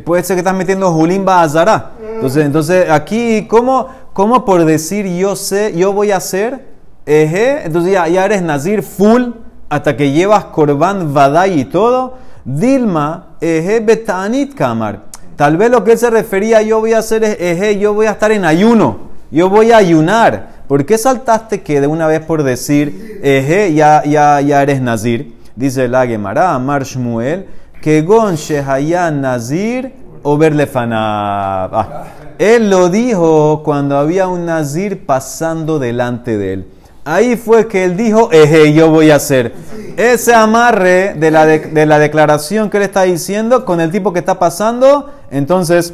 Puede 0.06 0.24
ser 0.24 0.38
que 0.38 0.40
estás 0.40 0.56
metiendo 0.56 0.94
Julimba 0.94 1.42
Azara. 1.42 1.92
Entonces, 2.16 2.46
entonces 2.46 2.90
aquí, 2.90 3.48
¿cómo, 3.50 3.88
¿cómo 4.14 4.46
por 4.46 4.64
decir 4.64 5.06
yo 5.08 5.36
sé, 5.36 5.74
yo 5.76 5.92
voy 5.92 6.12
a 6.12 6.18
hacer? 6.18 6.73
Eje, 7.06 7.66
entonces 7.66 7.92
ya, 7.92 8.08
ya, 8.08 8.26
eres 8.26 8.42
nazir 8.42 8.82
full 8.82 9.32
hasta 9.70 9.98
que 9.98 10.12
llevas 10.12 10.46
korban 10.46 11.14
vadai 11.14 11.60
y 11.60 11.66
todo. 11.66 12.16
Dilma, 12.46 13.36
eje 13.42 13.80
betanit 13.80 14.54
kamar. 14.54 15.02
Tal 15.36 15.58
vez 15.58 15.72
lo 15.72 15.84
que 15.84 15.94
él 15.94 15.98
se 15.98 16.10
refería, 16.10 16.62
yo 16.62 16.80
voy 16.80 16.94
a 16.94 17.00
hacer 17.00 17.24
es, 17.24 17.38
eje, 17.40 17.80
yo 17.80 17.94
voy 17.94 18.06
a 18.06 18.12
estar 18.12 18.32
en 18.32 18.46
ayuno, 18.46 19.10
yo 19.32 19.50
voy 19.50 19.72
a 19.72 19.78
ayunar. 19.78 20.64
¿Por 20.68 20.86
qué 20.86 20.98
saltaste 20.98 21.62
que 21.62 21.82
de 21.82 21.88
una 21.88 22.08
vez 22.08 22.22
por 22.22 22.44
decir, 22.44 23.20
eje, 23.24 23.74
ya, 23.74 24.04
ya, 24.06 24.40
ya 24.42 24.62
eres 24.62 24.82
nazir? 24.82 25.36
Dice 25.56 25.88
la 25.88 26.08
Gemara, 26.08 26.54
Amar 26.54 26.84
Shmuel, 26.84 27.48
que 27.82 28.02
gon 28.02 28.36
shehayan 28.36 29.22
nazir 29.22 29.94
o 30.24 30.38
verlefanab. 30.38 31.76
Ah, 31.76 32.04
él 32.40 32.70
lo 32.70 32.90
dijo 32.90 33.62
cuando 33.64 33.98
había 33.98 34.28
un 34.28 34.46
nazir 34.46 35.06
pasando 35.06 35.80
delante 35.80 36.38
de 36.38 36.54
él. 36.54 36.68
Ahí 37.06 37.36
fue 37.36 37.68
que 37.68 37.84
él 37.84 37.98
dijo, 37.98 38.32
eje, 38.32 38.72
yo 38.74 38.90
voy 38.90 39.12
a 39.12 39.18
hacer. 39.18 39.54
Ese 39.98 40.34
amarre 40.34 41.14
de 41.16 41.32
la, 41.32 41.46
de, 41.46 41.86
la 41.86 42.00
declaración 42.00 42.70
que 42.70 42.78
él 42.78 42.84
está 42.84 43.04
diciendo 43.04 43.66
con 43.66 43.82
el 43.82 43.92
tipo 43.92 44.14
que 44.14 44.20
está 44.20 44.40
pasando, 44.40 45.12
entonces 45.30 45.94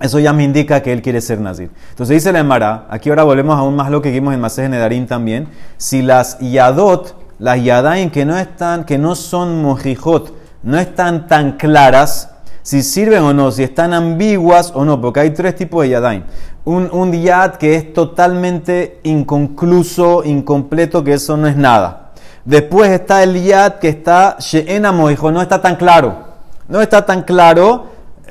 eso 0.00 0.18
ya 0.20 0.32
me 0.32 0.44
indica 0.44 0.82
que 0.82 0.92
él 0.92 1.02
quiere 1.02 1.20
ser 1.20 1.40
nazir. 1.40 1.70
Entonces 1.90 2.14
dice 2.14 2.32
la 2.32 2.38
Emara, 2.38 2.86
aquí 2.90 3.10
ahora 3.10 3.24
volvemos 3.24 3.56
aún 3.56 3.74
más 3.74 3.90
lo 3.90 4.00
que 4.00 4.10
vimos 4.10 4.32
en 4.32 4.40
Masej 4.40 4.68
Nedarim 4.68 5.06
también, 5.06 5.48
si 5.76 6.00
las 6.00 6.38
yadot, 6.38 7.16
las 7.40 7.62
yadain 7.62 8.10
que 8.10 8.24
no 8.24 8.38
están, 8.38 8.84
que 8.84 8.98
no 8.98 9.16
son 9.16 9.60
mojijot, 9.60 10.32
no 10.62 10.78
están 10.78 11.26
tan 11.26 11.56
claras, 11.56 12.30
si 12.62 12.82
sirven 12.82 13.22
o 13.22 13.34
no, 13.34 13.50
si 13.50 13.64
están 13.64 13.92
ambiguas 13.92 14.72
o 14.74 14.84
no, 14.84 15.00
porque 15.00 15.20
hay 15.20 15.30
tres 15.30 15.56
tipos 15.56 15.82
de 15.82 15.90
yadain 15.90 16.24
un, 16.64 16.88
un 16.92 17.10
que 17.58 17.74
es 17.74 17.92
totalmente 17.92 19.00
inconcluso, 19.02 20.22
incompleto, 20.24 21.02
que 21.02 21.14
eso 21.14 21.36
no 21.36 21.46
es 21.46 21.56
nada. 21.56 22.12
Después 22.44 22.90
está 22.90 23.22
el 23.22 23.42
yad 23.42 23.74
que 23.74 23.88
está 23.88 24.36
she'enamo, 24.38 25.10
hijo, 25.10 25.30
no 25.30 25.42
está 25.42 25.60
tan 25.60 25.76
claro. 25.76 26.30
No 26.68 26.80
está 26.80 27.04
tan 27.04 27.22
claro, 27.22 27.86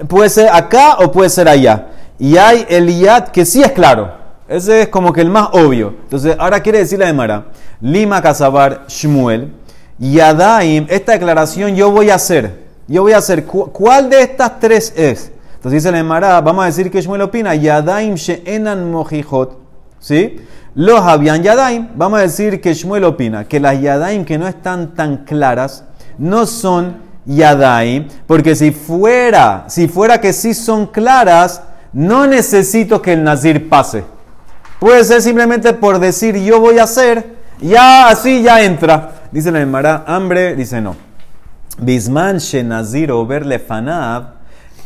puede 0.08 0.30
ser 0.30 0.50
acá 0.50 0.98
o 1.00 1.12
puede 1.12 1.30
ser 1.30 1.48
allá. 1.48 1.88
Y 2.18 2.38
hay 2.38 2.66
el 2.70 3.00
yad 3.00 3.30
que 3.30 3.46
sí 3.46 3.62
es 3.62 3.72
claro. 3.72 4.12
Ese 4.48 4.84
es 4.84 4.88
como 4.88 5.14
que 5.14 5.22
el 5.22 5.30
más 5.30 5.50
obvio. 5.52 5.96
Entonces, 6.04 6.36
ahora 6.40 6.62
quiere 6.62 6.80
decir 6.80 6.98
la 6.98 7.08
Emara, 7.08 7.46
Lima 7.82 8.22
Casabar 8.22 8.86
Shmuel, 8.88 9.54
Yadaim, 10.00 10.88
esta 10.90 11.12
declaración 11.12 11.76
yo 11.76 11.92
voy 11.92 12.10
a 12.10 12.16
hacer. 12.16 12.68
Yo 12.88 13.04
voy 13.04 13.14
a 13.14 13.18
hacer. 13.18 13.46
¿Cuál 13.46 14.10
de 14.10 14.22
estas 14.22 14.60
tres 14.60 14.94
es? 14.96 15.32
Entonces 15.60 15.84
dice 15.84 15.92
la 15.92 16.00
Emara, 16.00 16.40
vamos 16.40 16.64
a 16.64 16.68
decir 16.68 16.90
que 16.90 17.02
Shmuel 17.02 17.22
opina, 17.22 17.54
Yadaim 17.54 18.16
she'enan 18.16 18.90
mojijot, 18.90 19.58
¿sí? 20.00 20.38
Los 20.74 21.02
habían 21.02 21.44
Yadaim, 21.44 21.90
vamos 21.96 22.20
a 22.20 22.22
decir 22.22 22.62
que 22.62 22.74
Shmuel 22.74 23.04
opina 23.04 23.44
que 23.44 23.60
las 23.60 23.82
Yadaim 23.82 24.24
que 24.24 24.38
no 24.38 24.48
están 24.48 24.96
tan 24.96 25.26
claras, 25.26 25.84
no 26.18 26.46
son 26.46 27.00
Yadaim, 27.26 28.08
porque 28.26 28.56
si 28.56 28.72
fuera, 28.72 29.66
si 29.68 29.90
fuera 29.90 30.22
que 30.22 30.32
sí 30.32 30.54
son 30.54 30.88
claras, 30.88 31.62
no 31.92 32.26
necesito 32.26 33.02
que 33.02 33.12
el 33.12 33.26
Nazir 33.26 33.68
pase. 33.68 34.06
Puede 34.80 35.04
ser 35.04 35.22
simplemente 35.22 35.74
por 35.74 36.00
decir 36.00 36.38
yo 36.38 36.62
voy 36.62 36.80
a 36.80 36.84
hacer, 36.84 37.36
ya 37.60 38.08
así 38.08 38.44
ya 38.44 38.64
entra. 38.64 39.24
Dice 39.30 39.52
la 39.52 39.60
Emara, 39.60 40.06
hambre, 40.08 40.56
dice 40.56 40.80
no. 40.80 40.96
Bisman 41.80 42.38
Nazir 42.64 43.12
over 43.12 43.46
lefanab, 43.46 44.39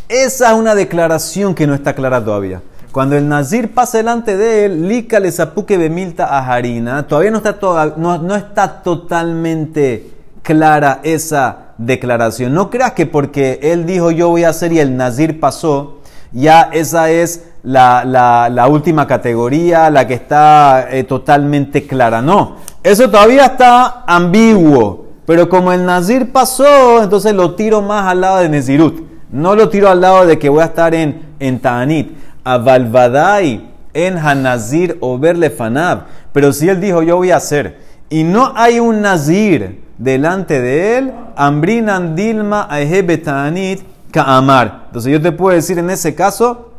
esa 0.09 0.51
es 0.51 0.57
una 0.57 0.75
declaración 0.75 1.55
que 1.55 1.67
no 1.67 1.73
está 1.73 1.93
clara 1.93 2.23
todavía. 2.23 2.61
Cuando 2.91 3.15
el 3.15 3.27
Nazir 3.27 3.73
pasa 3.73 3.97
delante 3.97 4.37
de 4.37 4.65
él, 4.65 4.87
Lika 4.87 5.19
le 5.19 5.31
zapuque 5.31 5.77
bemilta 5.77 6.25
a 6.25 6.53
harina, 6.53 7.07
todavía 7.07 7.31
no 7.31 7.39
está, 7.39 7.57
no, 7.97 8.19
no 8.19 8.35
está 8.35 8.83
totalmente 8.83 10.11
clara 10.43 10.99
esa 11.01 11.73
declaración. 11.79 12.53
No 12.53 12.69
creas 12.69 12.93
que 12.93 13.07
porque 13.07 13.59
él 13.63 13.87
dijo 13.87 14.11
yo 14.11 14.29
voy 14.29 14.43
a 14.43 14.49
hacer 14.49 14.71
y 14.73 14.79
el 14.79 14.95
Nazir 14.95 15.39
pasó, 15.39 16.01
ya 16.31 16.69
esa 16.71 17.09
es 17.09 17.45
la, 17.63 18.03
la, 18.05 18.49
la 18.49 18.67
última 18.67 19.07
categoría, 19.07 19.89
la 19.89 20.05
que 20.05 20.13
está 20.13 20.87
eh, 20.91 21.03
totalmente 21.03 21.87
clara. 21.87 22.21
No, 22.21 22.57
eso 22.83 23.09
todavía 23.09 23.45
está 23.45 24.03
ambiguo. 24.05 25.03
Pero 25.25 25.47
como 25.47 25.71
el 25.71 25.85
Nazir 25.85 26.31
pasó, 26.31 27.01
entonces 27.01 27.33
lo 27.33 27.55
tiro 27.55 27.81
más 27.81 28.11
al 28.11 28.21
lado 28.21 28.37
de 28.39 28.49
Nezirut. 28.49 29.12
No 29.33 29.55
lo 29.55 29.67
tiro 29.67 29.89
al 29.89 29.99
lado 29.99 30.27
de 30.27 30.37
que 30.37 30.47
voy 30.47 30.61
a 30.61 30.65
estar 30.65 30.93
en, 30.93 31.33
en 31.39 31.59
Ta'anit. 31.59 32.15
A 32.43 32.59
Valvadai, 32.59 33.67
en 33.93 34.17
Hanazir 34.19 34.97
o 34.99 35.19
Fanab. 35.57 36.03
Pero 36.31 36.53
si 36.53 36.69
él 36.69 36.79
dijo, 36.79 37.01
yo 37.01 37.17
voy 37.17 37.31
a 37.31 37.37
hacer, 37.37 37.79
y 38.09 38.23
no 38.23 38.53
hay 38.55 38.79
un 38.79 39.01
Nazir 39.01 39.81
delante 39.97 40.61
de 40.61 40.97
él, 40.97 41.13
Ambrinan 41.35 42.15
Dilma 42.15 42.67
Ahebe 42.69 43.17
Ta'anit 43.17 43.81
Ka'amar. 44.11 44.83
Entonces 44.87 45.11
yo 45.11 45.19
te 45.19 45.31
puedo 45.31 45.55
decir 45.55 45.79
en 45.79 45.89
ese 45.89 46.13
caso, 46.13 46.71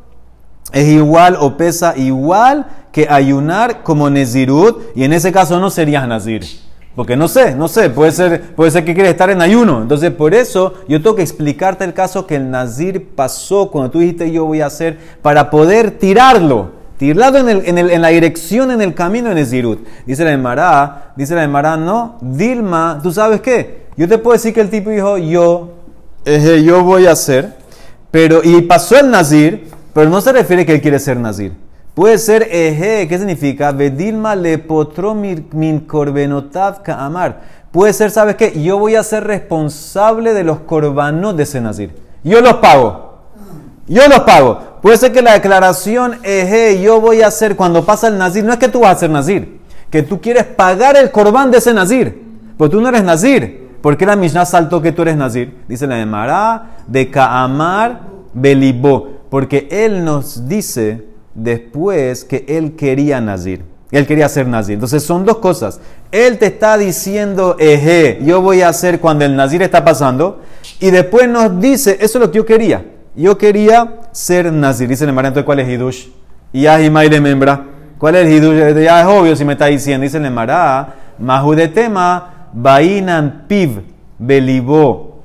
es 0.73 0.87
igual 0.87 1.37
o 1.41 1.57
pesa 1.57 1.95
igual 1.97 2.67
que 2.93 3.09
ayunar 3.11 3.83
como 3.83 4.11
Nezirut, 4.11 4.81
y 4.95 5.03
en 5.03 5.13
ese 5.13 5.33
caso 5.33 5.59
no 5.59 5.71
serías 5.71 6.07
Nazir. 6.07 6.45
Porque 6.97 7.17
no 7.17 7.27
sé, 7.27 7.57
no 7.57 7.67
sé, 7.67 7.91
puede 7.91 8.13
ser, 8.13 8.55
puede 8.55 8.71
ser 8.71 8.85
que 8.85 8.95
quieres 8.95 9.13
estar 9.13 9.29
en 9.29 9.43
ayuno. 9.43 9.83
Entonces, 9.83 10.13
por 10.13 10.33
eso 10.33 10.75
yo 10.89 11.03
tengo 11.03 11.17
que 11.17 11.23
explicarte 11.23 11.85
el 11.85 11.93
caso 11.93 12.27
que 12.27 12.37
el 12.37 12.51
Nazir 12.51 13.09
pasó 13.17 13.71
cuando 13.71 13.91
tú 13.91 13.99
dijiste 13.99 14.31
yo 14.31 14.45
voy 14.45 14.61
a 14.61 14.67
hacer 14.67 14.99
para 15.21 15.51
poder 15.51 15.93
tirarlo. 15.93 16.85
Tirarlo 16.97 17.39
en, 17.39 17.49
el, 17.49 17.63
en, 17.67 17.79
el, 17.79 17.91
en 17.91 18.01
la 18.01 18.09
dirección, 18.09 18.71
en 18.71 18.81
el 18.81 18.95
camino 18.95 19.29
en 19.29 19.35
Nezirut. 19.35 19.85
Dice 20.07 20.25
la 20.25 20.31
Emara, 20.31 21.13
dice 21.17 21.35
la 21.35 21.43
Emara, 21.43 21.77
no, 21.77 22.19
Dilma, 22.21 23.01
¿tú 23.03 23.11
sabes 23.11 23.41
qué? 23.41 23.87
Yo 23.97 24.09
te 24.09 24.19
puedo 24.19 24.35
decir 24.35 24.55
que 24.55 24.61
el 24.61 24.71
tipo 24.71 24.91
dijo 24.91 25.19
yo, 25.19 25.73
eh, 26.25 26.63
yo 26.65 26.85
voy 26.85 27.07
a 27.07 27.13
hacer, 27.13 27.57
pero, 28.13 28.41
y 28.45 28.63
pasó 28.63 28.97
el 28.99 29.11
Nazir, 29.11 29.69
pero 29.93 30.09
no 30.09 30.21
se 30.21 30.33
refiere 30.33 30.65
que 30.65 30.75
él 30.75 30.81
quiere 30.81 31.01
ser 31.01 31.17
Nazir. 31.17 31.64
Puede 31.95 32.19
ser 32.19 32.49
eje, 32.51 33.07
¿qué 33.07 33.19
significa? 33.19 33.71
Vedilma 33.71 34.35
le 34.35 34.59
potro 34.59 35.15
min 35.15 35.81
corbenotav 35.87 36.83
amar. 36.89 37.43
Puede 37.71 37.93
ser, 37.93 38.11
¿sabes 38.11 38.35
qué? 38.35 38.61
Yo 38.61 38.79
voy 38.79 38.97
a 38.97 39.05
ser 39.05 39.25
responsable 39.25 40.35
de 40.35 40.43
los 40.43 40.61
corbanos 40.61 41.37
de 41.37 41.45
ese 41.45 41.61
nazir. 41.61 41.95
Yo 42.25 42.41
los 42.41 42.55
pago. 42.55 43.19
Yo 43.87 44.09
los 44.09 44.21
pago. 44.21 44.59
Puede 44.83 44.97
ser 44.97 45.13
que 45.13 45.23
la 45.23 45.35
declaración 45.35 46.19
eje, 46.25 46.81
yo 46.83 47.01
voy 47.01 47.23
a 47.23 47.29
hacer 47.29 47.55
cuando 47.55 47.85
pasa 47.85 48.09
el 48.09 48.19
nazir, 48.19 48.45
no 48.45 48.53
es 48.53 48.59
que 48.59 48.69
tú 48.69 48.81
vas 48.81 48.97
a 48.97 49.01
ser 49.01 49.11
nazir, 49.11 49.61
que 49.89 50.03
tú 50.03 50.21
quieres 50.21 50.45
pagar 50.45 50.97
el 50.97 51.11
corbán 51.13 51.51
de 51.51 51.59
ese 51.59 51.73
nazir. 51.73 52.23
Pero 52.59 52.71
tú 52.71 52.81
no 52.81 52.89
eres 52.89 53.05
nazir. 53.05 53.79
¿Por 53.81 53.97
qué 53.97 54.05
la 54.05 54.17
Mishnah 54.17 54.47
saltó 54.47 54.83
que 54.83 54.93
tú 54.93 55.03
eres 55.03 55.17
nazir? 55.17 55.59
Dice 55.69 55.87
la 55.87 56.01
Emara 56.01 56.71
de 56.87 57.09
Kaamar 57.11 58.01
Belibó. 58.33 59.09
Porque 59.31 59.69
él 59.71 60.05
nos 60.05 60.49
dice 60.49 61.14
después 61.35 62.25
que 62.25 62.45
él 62.49 62.77
quería 62.77 63.21
nazir. 63.21 63.65
Él 63.91 64.07
quería 64.07 64.29
ser 64.29 64.47
nazir. 64.47 64.75
Entonces 64.75 65.03
son 65.05 65.25
dos 65.25 65.39
cosas. 65.39 65.81
Él 66.11 66.39
te 66.39 66.47
está 66.47 66.77
diciendo, 66.77 67.57
eje, 67.59 68.19
yo 68.23 68.41
voy 68.41 68.63
a 68.63 68.69
hacer 68.69 69.01
cuando 69.01 69.25
el 69.25 69.37
nazir 69.37 69.63
está 69.63 69.85
pasando. 69.85 70.41
Y 70.81 70.91
después 70.91 71.29
nos 71.29 71.61
dice, 71.61 71.97
eso 72.01 72.19
es 72.19 72.25
lo 72.25 72.31
que 72.31 72.39
yo 72.39 72.47
quería. 72.47 72.85
Yo 73.15 73.39
quería 73.39 74.01
ser 74.11 74.53
nazir. 74.53 74.89
Dice 74.89 75.05
el 75.05 75.11
entonces, 75.11 75.45
¿cuál 75.45 75.61
es 75.61 75.69
Hidush? 75.69 76.09
Y 76.53 76.65
de 76.65 77.21
membra. 77.21 77.67
¿Cuál 77.99 78.17
es 78.17 78.27
el 78.27 78.33
Hidush? 78.33 78.83
Ya 78.83 79.01
es 79.01 79.07
obvio 79.07 79.37
si 79.37 79.45
me 79.45 79.53
está 79.53 79.67
diciendo. 79.67 80.03
Dice 80.03 80.19
el 80.19 80.25
Emara, 80.25 80.95
Mahu 81.19 81.55
de 81.55 81.69
tema, 81.69 82.49
Bainan 82.53 83.45
Piv, 83.47 83.83
Belibó, 84.19 85.23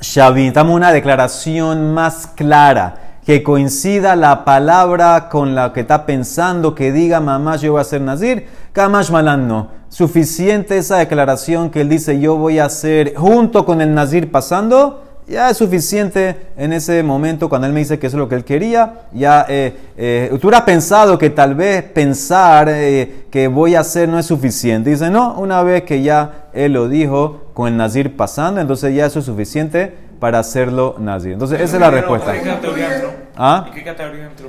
Shavin. 0.00 0.46
Estamos 0.46 0.76
una 0.76 0.92
declaración 0.92 1.92
más 1.92 2.28
clara 2.28 3.03
que 3.24 3.42
coincida 3.42 4.16
la 4.16 4.44
palabra 4.44 5.28
con 5.30 5.54
la 5.54 5.72
que 5.72 5.80
está 5.80 6.04
pensando, 6.06 6.74
que 6.74 6.92
diga 6.92 7.20
mamá 7.20 7.56
yo 7.56 7.72
voy 7.72 7.80
a 7.80 7.84
ser 7.84 8.02
nazir, 8.02 8.46
Kamash 8.72 9.10
Malan 9.10 9.48
no. 9.48 9.68
Suficiente 9.88 10.76
esa 10.76 10.96
declaración 10.96 11.70
que 11.70 11.80
él 11.80 11.88
dice 11.88 12.20
yo 12.20 12.36
voy 12.36 12.58
a 12.58 12.68
ser 12.68 13.14
junto 13.16 13.64
con 13.64 13.80
el 13.80 13.94
nazir 13.94 14.30
pasando, 14.30 15.02
ya 15.26 15.48
es 15.48 15.56
suficiente 15.56 16.36
en 16.56 16.74
ese 16.74 17.02
momento 17.02 17.48
cuando 17.48 17.66
él 17.66 17.72
me 17.72 17.80
dice 17.80 17.98
que 17.98 18.08
eso 18.08 18.16
es 18.16 18.18
lo 18.18 18.28
que 18.28 18.34
él 18.34 18.44
quería. 18.44 19.04
Ya 19.12 19.46
eh, 19.48 19.74
eh, 19.96 20.28
tú 20.38 20.48
hubieras 20.48 20.64
pensado 20.64 21.16
que 21.16 21.30
tal 21.30 21.54
vez 21.54 21.82
pensar 21.82 22.68
eh, 22.68 23.24
que 23.30 23.48
voy 23.48 23.74
a 23.74 23.80
hacer 23.80 24.06
no 24.06 24.18
es 24.18 24.26
suficiente. 24.26 24.90
Dice 24.90 25.08
no, 25.08 25.34
una 25.38 25.62
vez 25.62 25.84
que 25.84 26.02
ya 26.02 26.48
él 26.52 26.74
lo 26.74 26.88
dijo 26.88 27.44
con 27.54 27.68
el 27.68 27.76
nazir 27.78 28.16
pasando, 28.16 28.60
entonces 28.60 28.94
ya 28.94 29.06
eso 29.06 29.20
es 29.20 29.24
suficiente 29.24 30.03
para 30.24 30.38
hacerlo 30.38 30.96
nazir. 30.98 31.32
Entonces, 31.34 31.60
esa 31.60 31.76
es 31.76 31.80
la 31.82 31.90
respuesta. 31.90 32.34
¿En 32.34 32.42
qué 32.44 32.48
categoría 32.48 32.94
entró? 32.94 33.10
¿Ah? 33.36 33.64
¿En 33.68 33.74
qué 33.74 33.84
categoría 33.84 34.24
entró? 34.24 34.48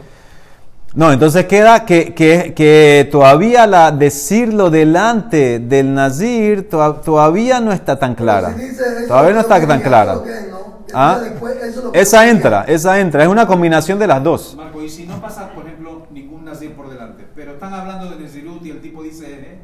No, 0.93 1.11
entonces 1.11 1.45
queda 1.47 1.83
que, 1.85 2.13
que, 2.13 2.53
que 2.53 3.09
todavía 3.11 3.67
la, 3.67 3.91
decirlo 3.91 4.69
delante 4.69 5.59
del 5.59 5.93
nazir 5.93 6.69
to- 6.69 7.01
todavía 7.03 7.59
no 7.59 7.73
está 7.73 7.99
tan 7.99 8.15
clara. 8.15 8.53
Si 8.55 8.63
eso 8.67 8.83
Todavía 9.05 9.33
no 9.33 9.39
es 9.39 9.45
está 9.45 9.67
tan 9.67 9.81
clara. 9.81 10.13
¿no? 10.15 10.23
¿Ah? 10.93 11.19
después 11.21 11.57
eso 11.61 11.91
Esa 11.93 12.29
entra, 12.29 12.63
esa 12.69 12.97
entra. 13.01 13.23
Es 13.23 13.27
una 13.27 13.45
combinación 13.45 13.99
de 13.99 14.07
las 14.07 14.23
dos. 14.23 14.55
Marco, 14.55 14.81
y 14.81 14.87
si 14.89 15.05
no 15.05 15.19
pasa, 15.19 15.49
por 15.49 15.65
ejemplo, 15.65 16.07
ningún 16.09 16.45
nazir 16.45 16.71
por 16.73 16.89
delante, 16.89 17.25
pero 17.35 17.51
están 17.55 17.73
hablando 17.73 18.09
de 18.11 18.15
Nezirut 18.15 18.65
y 18.65 18.69
el 18.71 18.79
tipo 18.79 19.03
dice, 19.03 19.25
eh, 19.27 19.59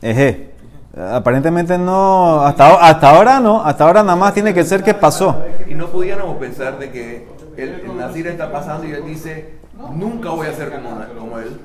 Eje. 0.00 0.52
Aparentemente 0.96 1.78
no, 1.78 2.42
hasta, 2.42 2.74
hasta 2.74 3.10
ahora 3.10 3.40
no, 3.40 3.64
hasta 3.64 3.84
ahora 3.84 4.02
nada 4.02 4.16
más 4.16 4.34
tiene 4.34 4.52
que 4.52 4.62
ser 4.62 4.82
que 4.82 4.92
pasó. 4.92 5.42
Y 5.68 5.74
no 5.74 5.86
pudiéramos 5.86 6.36
pensar 6.36 6.78
de 6.78 6.90
que 6.90 7.26
el, 7.56 7.80
el 7.80 7.96
Nazir 7.96 8.26
está 8.26 8.52
pasando 8.52 8.86
y 8.86 8.92
él 8.92 9.04
dice, 9.06 9.54
nunca 9.94 10.30
voy 10.30 10.48
a 10.48 10.52
ser 10.52 10.70
como, 10.70 10.90
como 11.18 11.38
él. 11.38 11.60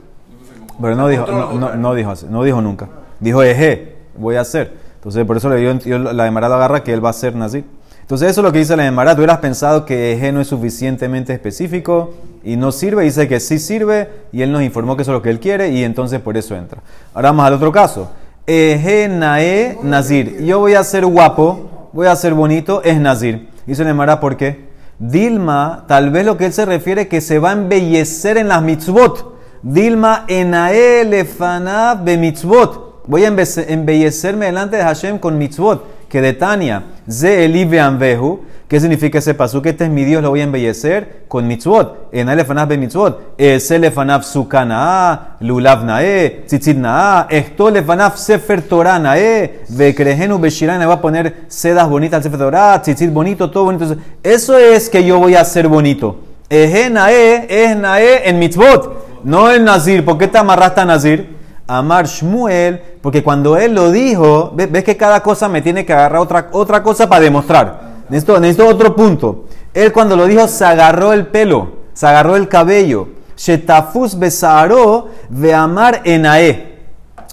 Pero 0.79 0.95
no 0.95 1.07
dijo, 1.07 1.25
no, 1.27 1.53
no, 1.53 1.75
no 1.75 1.93
dijo, 1.93 2.11
así, 2.11 2.25
no 2.29 2.43
dijo 2.43 2.61
nunca. 2.61 2.87
Dijo, 3.19 3.43
eje, 3.43 3.97
voy 4.15 4.35
a 4.35 4.41
hacer. 4.41 4.73
Entonces, 4.95 5.25
por 5.25 5.37
eso 5.37 5.49
le 5.49 5.57
dio, 5.57 5.73
dio 5.73 5.99
la 5.99 6.23
demarada 6.23 6.55
agarra 6.55 6.83
que 6.83 6.93
él 6.93 7.03
va 7.03 7.09
a 7.09 7.13
ser 7.13 7.35
nazir. 7.35 7.65
Entonces, 8.01 8.29
eso 8.29 8.39
es 8.39 8.45
lo 8.45 8.53
que 8.53 8.59
dice 8.59 8.77
la 8.77 8.83
demarada. 8.83 9.15
Tú 9.15 9.19
hubieras 9.19 9.39
pensado 9.39 9.85
que 9.85 10.13
eje 10.13 10.31
no 10.31 10.39
es 10.39 10.47
suficientemente 10.47 11.33
específico 11.33 12.13
y 12.43 12.55
no 12.55 12.71
sirve. 12.71 13.03
Dice 13.03 13.27
que 13.27 13.41
sí 13.41 13.59
sirve 13.59 14.09
y 14.31 14.43
él 14.43 14.51
nos 14.53 14.61
informó 14.61 14.95
que 14.95 15.01
eso 15.01 15.11
es 15.11 15.15
lo 15.15 15.21
que 15.21 15.29
él 15.29 15.41
quiere 15.41 15.69
y 15.71 15.83
entonces 15.83 16.21
por 16.21 16.37
eso 16.37 16.55
entra. 16.55 16.81
Ahora 17.13 17.31
vamos 17.31 17.45
al 17.47 17.53
otro 17.53 17.71
caso. 17.73 18.09
Eje 18.49 19.09
nae 19.09 19.77
nazir. 19.83 20.41
Yo 20.45 20.59
voy 20.59 20.73
a 20.73 20.83
ser 20.85 21.05
guapo, 21.05 21.89
voy 21.91 22.07
a 22.07 22.15
ser 22.15 22.33
bonito, 22.33 22.81
es 22.81 22.97
nazir. 22.97 23.49
Dice 23.65 23.81
la 23.83 23.89
demarada, 23.89 24.21
¿por 24.21 24.37
qué? 24.37 24.69
Dilma, 24.99 25.83
tal 25.85 26.11
vez 26.11 26.25
lo 26.25 26.37
que 26.37 26.45
él 26.45 26.53
se 26.53 26.65
refiere 26.65 27.09
que 27.09 27.19
se 27.19 27.39
va 27.39 27.49
a 27.49 27.53
embellecer 27.53 28.37
en 28.37 28.47
las 28.47 28.61
mitzvot. 28.61 29.35
Dilma 29.61 30.23
enae 30.29 31.03
lefanav 31.03 32.05
be 32.05 32.17
mitzvot. 32.17 33.03
Voy 33.05 33.25
a 33.25 33.27
embellecerme 33.27 34.45
delante 34.45 34.77
de 34.77 34.83
Hashem 34.83 35.19
con 35.19 35.37
mitzvot. 35.37 36.07
Que 36.07 36.21
de 36.21 36.31
Tania, 36.31 36.83
ze 37.09 37.43
elive 37.43 37.81
anvehu. 37.81 38.45
¿Qué 38.67 38.81
significa 38.81 39.19
ese 39.19 39.33
paso? 39.33 39.61
Que 39.61 39.69
este 39.69 39.85
es 39.85 39.89
mi 39.89 40.03
Dios, 40.03 40.21
lo 40.21 40.29
voy 40.29 40.41
a 40.41 40.43
embellecer 40.43 41.23
con 41.29 41.47
mitzvot. 41.47 42.09
Enae 42.11 42.35
lefanav 42.35 42.67
be 42.67 42.77
mitzvot. 42.77 43.35
Ese 43.37 43.79
lefanav 43.79 44.23
sukanaa, 44.23 45.37
lulav 45.39 45.85
nae, 45.85 46.43
tzitzit 46.45 46.77
naa. 46.77 47.27
Esto 47.29 47.69
lefanav 47.71 48.17
sefer 48.17 48.61
Torah 48.63 48.99
nae. 48.99 49.61
Bekrehenu 49.69 50.37
beshirane 50.37 50.85
va 50.85 50.95
a 50.95 51.01
poner 51.01 51.45
sedas 51.47 51.87
bonitas 51.89 52.17
al 52.17 52.23
sefer 52.23 52.39
Torah, 52.39 52.81
tzitzit 52.81 53.11
bonito, 53.13 53.49
todo 53.49 53.63
bonito. 53.65 53.95
Eso 54.21 54.57
es 54.57 54.89
que 54.89 55.01
yo 55.03 55.17
voy 55.19 55.35
a 55.35 55.45
ser 55.45 55.69
bonito. 55.69 56.17
Eje 56.49 56.89
nae, 56.89 57.45
es 57.49 57.77
nae 57.77 58.27
en 58.29 58.37
mitzvot. 58.37 59.23
No 59.23 59.49
el 59.49 59.63
Nazir. 59.63 60.03
¿Por 60.03 60.17
qué 60.17 60.27
te 60.27 60.37
amarraste 60.39 60.81
a 60.81 60.85
Nazir? 60.85 61.37
Amar 61.67 62.05
Shmuel, 62.05 62.81
porque 63.01 63.23
cuando 63.23 63.57
él 63.57 63.73
lo 63.75 63.91
dijo, 63.91 64.51
ve- 64.55 64.67
ves 64.67 64.83
que 64.85 64.95
cada 64.95 65.21
cosa 65.21 65.49
me 65.49 65.61
tiene 65.61 65.85
que 65.85 65.91
agarrar 65.91 66.21
otra, 66.21 66.47
otra 66.53 66.81
cosa 66.83 67.09
para 67.09 67.21
demostrar. 67.21 67.86
Necesito, 68.09 68.39
necesito 68.39 68.67
otro 68.67 68.95
punto. 68.95 69.45
Él 69.73 69.91
cuando 69.91 70.15
lo 70.15 70.25
dijo 70.25 70.47
se 70.47 70.65
agarró 70.65 71.13
el 71.13 71.27
pelo, 71.27 71.69
se 71.93 72.07
agarró 72.07 72.35
el 72.35 72.47
cabello. 72.47 73.09
Shetafus 73.37 74.17
besaro 74.17 75.09
ve 75.29 75.53
amar 75.53 76.01
enae. 76.03 76.77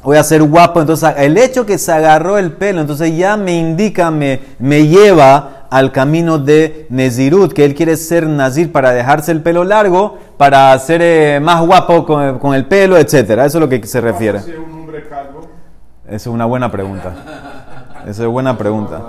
voy 0.02 0.18
a 0.18 0.22
ser 0.22 0.42
guapo. 0.42 0.80
Entonces, 0.80 1.10
el 1.16 1.38
hecho 1.38 1.64
que 1.64 1.78
se 1.78 1.92
agarró 1.92 2.36
el 2.36 2.52
pelo, 2.52 2.82
entonces 2.82 3.16
ya 3.16 3.36
me 3.36 3.56
indica, 3.56 4.10
me, 4.10 4.40
me 4.58 4.86
lleva 4.86 5.66
al 5.70 5.90
camino 5.90 6.38
de 6.38 6.86
Nezirut, 6.90 7.52
que 7.52 7.64
él 7.64 7.74
quiere 7.74 7.96
ser 7.96 8.26
Nazir 8.28 8.70
para 8.70 8.92
dejarse 8.92 9.32
el 9.32 9.42
pelo 9.42 9.64
largo, 9.64 10.18
para 10.36 10.78
ser 10.78 11.00
eh, 11.02 11.40
más 11.40 11.66
guapo 11.66 12.04
con, 12.04 12.38
con 12.38 12.54
el 12.54 12.66
pelo, 12.66 12.98
etcétera. 12.98 13.46
Eso 13.46 13.58
es 13.58 13.62
lo 13.62 13.68
que 13.68 13.84
se 13.86 14.00
refiere. 14.00 14.38
Es 14.38 14.46
un 14.46 14.72
hombre 14.72 15.08
calvo, 15.08 15.48
Esa 16.06 16.16
es 16.16 16.26
una 16.26 16.44
buena 16.44 16.70
pregunta. 16.70 17.14
Esa 18.06 18.22
es 18.22 18.28
buena 18.28 18.56
pregunta. 18.58 19.00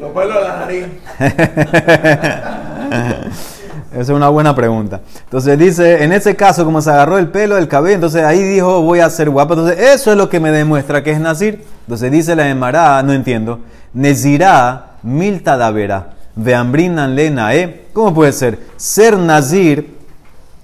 Los 0.00 0.12
pelos 0.12 0.34
de 0.34 0.42
la 0.42 0.56
nariz. 0.58 0.86
Esa 3.90 4.02
es 4.02 4.08
una 4.10 4.28
buena 4.28 4.54
pregunta. 4.54 5.00
Entonces 5.24 5.58
dice, 5.58 6.04
en 6.04 6.12
ese 6.12 6.36
caso, 6.36 6.64
como 6.64 6.80
se 6.80 6.90
agarró 6.90 7.18
el 7.18 7.26
pelo 7.28 7.56
del 7.56 7.66
cabello, 7.66 7.96
entonces 7.96 8.22
ahí 8.22 8.40
dijo, 8.42 8.82
voy 8.82 9.00
a 9.00 9.10
ser 9.10 9.30
guapo. 9.30 9.54
Entonces 9.54 9.78
eso 9.78 10.12
es 10.12 10.16
lo 10.16 10.28
que 10.28 10.38
me 10.40 10.52
demuestra 10.52 11.02
que 11.02 11.10
es 11.10 11.18
Nazir. 11.18 11.64
Entonces 11.80 12.12
dice 12.12 12.36
la 12.36 12.48
Emara, 12.48 13.02
no 13.02 13.12
entiendo, 13.12 13.58
Nezirá 13.94 14.92
milta 15.02 15.56
davera, 15.56 16.10
veambrinan 16.36 17.16
lena, 17.16 17.54
¿eh? 17.54 17.86
¿Cómo 17.92 18.14
puede 18.14 18.32
ser? 18.32 18.60
Ser 18.76 19.18
Nazir, 19.18 19.97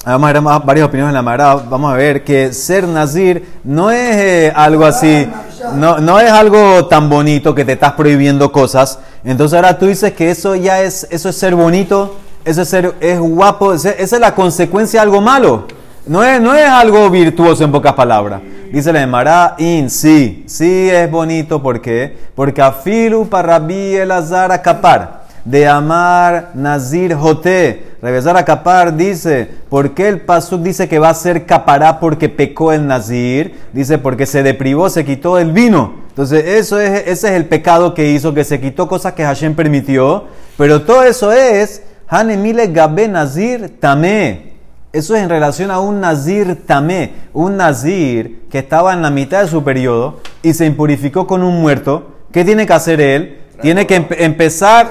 vamos 0.05 0.29
a 0.29 0.33
ver 0.33 0.43
varias 0.65 0.87
opiniones 0.87 1.11
en 1.11 1.15
la 1.15 1.21
Emara, 1.21 1.55
vamos 1.55 1.93
a 1.93 1.97
ver 1.97 2.25
que 2.25 2.53
ser 2.53 2.87
Nazir 2.87 3.47
no 3.65 3.91
es 3.91 4.17
eh, 4.17 4.53
algo 4.55 4.85
así, 4.85 5.27
no, 5.75 5.99
no 5.99 6.21
es 6.21 6.31
algo 6.31 6.87
tan 6.87 7.09
bonito 7.09 7.55
que 7.55 7.65
te 7.65 7.73
estás 7.73 7.93
prohibiendo 7.93 8.53
cosas. 8.53 8.99
Entonces 9.25 9.57
ahora 9.57 9.79
tú 9.79 9.87
dices 9.87 10.13
que 10.13 10.31
eso 10.31 10.55
ya 10.55 10.83
es, 10.83 11.07
eso 11.11 11.31
es 11.31 11.37
ser 11.37 11.55
bonito, 11.55 12.17
eso 12.45 12.63
es 12.63 12.69
ser, 12.69 12.95
es 13.01 13.19
guapo, 13.19 13.73
esa 13.73 13.91
es 13.93 14.13
la 14.13 14.35
consecuencia 14.35 15.01
de 15.01 15.05
algo 15.05 15.21
malo. 15.21 15.67
No 16.07 16.23
es, 16.23 16.39
no 16.39 16.55
es 16.55 16.69
algo 16.69 17.09
virtuoso 17.09 17.65
en 17.65 17.73
pocas 17.73 17.95
palabras. 17.95 18.43
Dice 18.71 18.93
la 18.93 19.01
Emara, 19.01 19.55
in, 19.57 19.89
sí, 19.89 20.45
sí 20.47 20.91
es 20.91 21.11
bonito, 21.11 21.63
¿por 21.63 21.81
qué? 21.81 22.15
Porque 22.35 22.61
afilu 22.61 23.27
para 23.27 23.59
Rabbi 23.59 23.95
Elazar 23.95 24.53
acapar, 24.53 25.24
de 25.45 25.67
amar 25.69 26.51
Nazir 26.55 27.15
Joté. 27.15 27.95
Regresar 28.01 28.37
a 28.37 28.45
capar 28.45 28.97
dice, 28.97 29.49
¿por 29.69 29.95
qué 29.95 30.09
el 30.09 30.21
Pasuk 30.21 30.63
dice 30.63 30.89
que 30.89 30.99
va 30.99 31.11
a 31.11 31.15
ser 31.15 31.47
capará 31.47 32.01
porque 32.01 32.29
pecó 32.29 32.73
el 32.73 32.87
Nazir? 32.87 33.55
Dice, 33.73 33.99
porque 33.99 34.27
se 34.27 34.43
deprivó, 34.43 34.89
se 34.89 35.05
quitó 35.05 35.39
el 35.39 35.53
vino. 35.53 35.95
Entonces, 36.09 36.45
eso 36.47 36.79
es, 36.79 37.07
ese 37.07 37.29
es 37.29 37.33
el 37.35 37.47
pecado 37.47 37.95
que 37.95 38.11
hizo, 38.11 38.35
que 38.35 38.45
se 38.45 38.61
quitó 38.61 38.89
cosas 38.89 39.15
que 39.15 39.25
Hashem 39.25 39.55
permitió. 39.55 40.25
Pero 40.57 40.83
todo 40.83 41.03
eso 41.03 41.33
es, 41.33 41.83
Hanemile 42.09 42.69
Gabe 42.69 43.09
Nazir 43.09 43.79
Tamé. 43.81 44.55
Eso 44.95 45.17
es 45.17 45.25
en 45.25 45.29
relación 45.29 45.73
a 45.73 45.81
un 45.81 46.01
nazir 46.01 46.67
tamé, 46.67 47.15
un 47.33 47.57
nazir 47.57 48.45
que 48.49 48.61
estaba 48.61 48.93
en 48.93 49.03
la 49.03 49.11
mitad 49.11 49.43
de 49.43 49.49
su 49.49 49.65
periodo 49.65 50.21
y 50.41 50.55
se 50.55 50.67
impurificó 50.67 51.27
con 51.27 51.43
un 51.43 51.61
muerto. 51.61 52.13
¿Qué 52.31 52.45
tiene 52.45 52.65
que 52.65 52.75
hacer 52.75 53.01
él? 53.01 53.41
Tiene 53.61 53.87
que 53.87 53.97
empe- 54.01 54.17
empezar, 54.19 54.91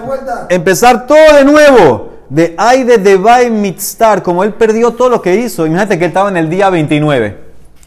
empezar 0.49 1.05
todo 1.07 1.35
de 1.37 1.45
nuevo. 1.45 2.09
De 2.29 2.55
Aide 2.57 2.97
de 2.97 3.15
Bay 3.17 3.51
Mitztar, 3.51 4.23
como 4.23 4.43
él 4.43 4.53
perdió 4.53 4.91
todo 4.91 5.09
lo 5.09 5.21
que 5.21 5.35
hizo. 5.35 5.67
Imagínate 5.67 5.99
que 5.99 6.05
él 6.05 6.09
estaba 6.09 6.29
en 6.29 6.37
el 6.37 6.49
día 6.49 6.69
29, 6.69 7.37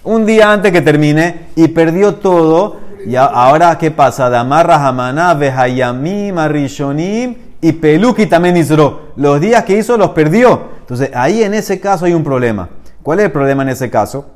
un 0.05 0.25
día 0.25 0.53
antes 0.53 0.71
que 0.71 0.83
termine, 0.83 1.49
y 1.57 1.67
perdió 1.69 2.15
todo. 2.17 2.77
Y 3.07 3.17
ahora, 3.17 3.77
¿qué 3.79 3.91
pasa? 3.91 4.29
Damar 4.31 4.67
Rahamana, 4.69 5.35
Behayamim, 5.35 6.39
Arishonim 6.39 7.35
y 7.61 7.73
Peluki 7.73 8.27
también 8.27 8.57
Isro. 8.57 9.12
Los 9.17 9.41
días 9.41 9.65
que 9.65 9.79
hizo 9.79 9.97
los 9.97 10.11
perdió. 10.11 10.61
Entonces, 10.81 11.11
ahí 11.15 11.43
en 11.43 11.55
ese 11.55 11.81
caso 11.81 12.05
hay 12.05 12.15
un 12.15 12.23
problema. 12.23 12.69
¿Cuál 13.03 13.21
es 13.21 13.25
el 13.27 13.33
problema 13.33 13.62
en 13.62 13.71
ese 13.71 13.91
caso? 13.91 14.27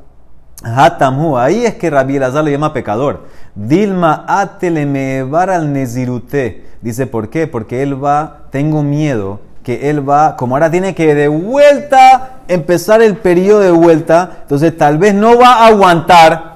Hatamhu, 0.62 1.38
ahí 1.38 1.64
es 1.64 1.74
que 1.76 1.88
Rabbi 1.88 2.16
Elazar 2.16 2.44
lo 2.44 2.50
llama 2.50 2.72
pecador. 2.72 3.26
Dilma 3.54 4.24
atelemevar 4.26 5.50
al 5.50 5.72
nezirute. 5.72 6.64
Dice, 6.80 7.06
¿por 7.06 7.30
qué? 7.30 7.46
Porque 7.46 7.82
él 7.82 8.02
va, 8.02 8.44
tengo 8.50 8.82
miedo 8.82 9.40
que 9.62 9.90
él 9.90 10.08
va, 10.08 10.36
como 10.36 10.56
ahora 10.56 10.70
tiene 10.70 10.94
que 10.94 11.14
de 11.14 11.28
vuelta 11.28 12.40
empezar 12.48 13.02
el 13.02 13.16
periodo 13.16 13.60
de 13.60 13.70
vuelta, 13.70 14.38
entonces 14.42 14.76
tal 14.76 14.98
vez 14.98 15.14
no 15.14 15.38
va 15.38 15.54
a 15.54 15.66
aguantar 15.66 16.50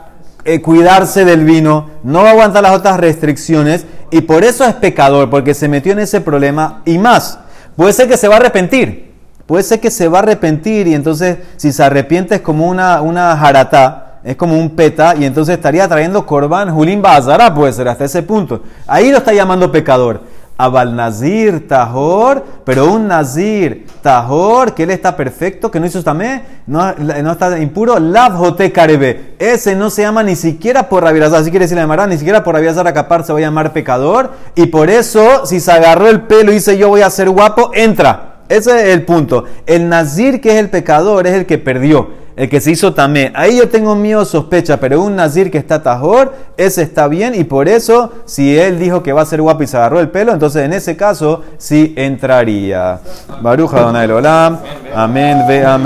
eh, 0.44 0.60
cuidarse 0.60 1.24
del 1.24 1.44
vino, 1.44 1.90
no 2.02 2.22
va 2.22 2.30
a 2.30 2.32
aguantar 2.32 2.62
las 2.62 2.72
otras 2.72 2.98
restricciones 2.98 3.86
y 4.10 4.22
por 4.22 4.44
eso 4.44 4.64
es 4.64 4.74
pecador, 4.74 5.30
porque 5.30 5.54
se 5.54 5.68
metió 5.68 5.92
en 5.92 6.00
ese 6.00 6.20
problema 6.20 6.82
y 6.84 6.98
más. 6.98 7.38
Puede 7.76 7.92
ser 7.92 8.08
que 8.08 8.16
se 8.16 8.28
va 8.28 8.34
a 8.34 8.38
arrepentir, 8.38 9.12
puede 9.46 9.62
ser 9.62 9.80
que 9.80 9.90
se 9.90 10.08
va 10.08 10.18
a 10.18 10.22
arrepentir 10.22 10.86
y 10.86 10.94
entonces 10.94 11.38
si 11.56 11.72
se 11.72 11.82
arrepiente 11.82 12.36
es 12.36 12.40
como 12.40 12.68
una, 12.68 13.02
una 13.02 13.36
jaratá, 13.36 14.13
es 14.24 14.36
como 14.36 14.58
un 14.58 14.70
peta 14.70 15.14
y 15.14 15.24
entonces 15.26 15.54
estaría 15.56 15.86
trayendo 15.86 16.24
Corban 16.24 16.74
Julín 16.74 17.02
Bazara, 17.02 17.54
puede 17.54 17.72
ser 17.72 17.88
hasta 17.88 18.06
ese 18.06 18.22
punto. 18.22 18.62
Ahí 18.86 19.10
lo 19.10 19.18
está 19.18 19.34
llamando 19.34 19.70
pecador. 19.70 20.22
Abal 20.56 20.94
Nazir 20.94 21.66
Tahor, 21.66 22.44
pero 22.64 22.92
un 22.92 23.08
Nazir 23.08 23.86
Tahor, 24.00 24.72
que 24.72 24.84
él 24.84 24.92
está 24.92 25.16
perfecto, 25.16 25.68
que 25.68 25.80
no 25.80 25.86
hizo 25.86 26.02
también, 26.02 26.42
no, 26.66 26.94
no 26.94 27.32
está 27.32 27.58
impuro, 27.58 27.98
Lav 27.98 28.36
Jote 28.36 28.70
Karebe. 28.70 29.34
Ese 29.40 29.74
no 29.74 29.90
se 29.90 30.02
llama 30.02 30.22
ni 30.22 30.36
siquiera 30.36 30.88
por 30.88 31.02
Rabirazar, 31.02 31.40
así 31.40 31.50
quiere 31.50 31.64
decir 31.64 31.76
la 31.76 31.82
Emara, 31.82 32.06
ni 32.06 32.18
siquiera 32.18 32.44
por 32.44 32.54
Rabirazar 32.54 32.86
Acapar 32.86 33.24
se 33.24 33.32
va 33.32 33.40
a 33.40 33.42
llamar 33.42 33.72
pecador, 33.72 34.30
y 34.54 34.66
por 34.66 34.90
eso, 34.90 35.44
si 35.44 35.58
se 35.58 35.72
agarró 35.72 36.08
el 36.08 36.22
pelo 36.22 36.52
y 36.52 36.54
dice 36.54 36.78
yo 36.78 36.88
voy 36.88 37.02
a 37.02 37.10
ser 37.10 37.30
guapo, 37.30 37.72
entra. 37.74 38.30
Ese 38.48 38.76
es 38.76 38.94
el 38.94 39.04
punto. 39.04 39.44
El 39.66 39.88
Nazir, 39.88 40.40
que 40.40 40.50
es 40.50 40.56
el 40.56 40.70
pecador, 40.70 41.26
es 41.26 41.32
el 41.32 41.46
que 41.46 41.58
perdió 41.58 42.23
el 42.36 42.48
que 42.48 42.60
se 42.60 42.72
hizo 42.72 42.94
tamé. 42.94 43.32
Ahí 43.34 43.58
yo 43.58 43.68
tengo 43.68 43.94
miedo, 43.94 44.24
sospecha, 44.24 44.78
pero 44.78 45.02
un 45.02 45.16
nazir 45.16 45.50
que 45.50 45.58
está 45.58 45.82
tajor, 45.82 46.34
ese 46.56 46.82
está 46.82 47.08
bien 47.08 47.34
y 47.34 47.44
por 47.44 47.68
eso, 47.68 48.12
si 48.24 48.58
él 48.58 48.78
dijo 48.78 49.02
que 49.02 49.12
va 49.12 49.22
a 49.22 49.26
ser 49.26 49.40
guapo 49.40 49.62
y 49.62 49.66
se 49.66 49.76
agarró 49.76 50.00
el 50.00 50.08
pelo, 50.08 50.32
entonces 50.32 50.64
en 50.64 50.72
ese 50.72 50.96
caso 50.96 51.42
sí 51.58 51.94
entraría. 51.96 53.00
Baruja 53.40 53.80
Donai 53.80 54.10
Olam. 54.10 54.58
Amén. 54.94 55.44
Ve 55.48 55.64
a 55.64 55.78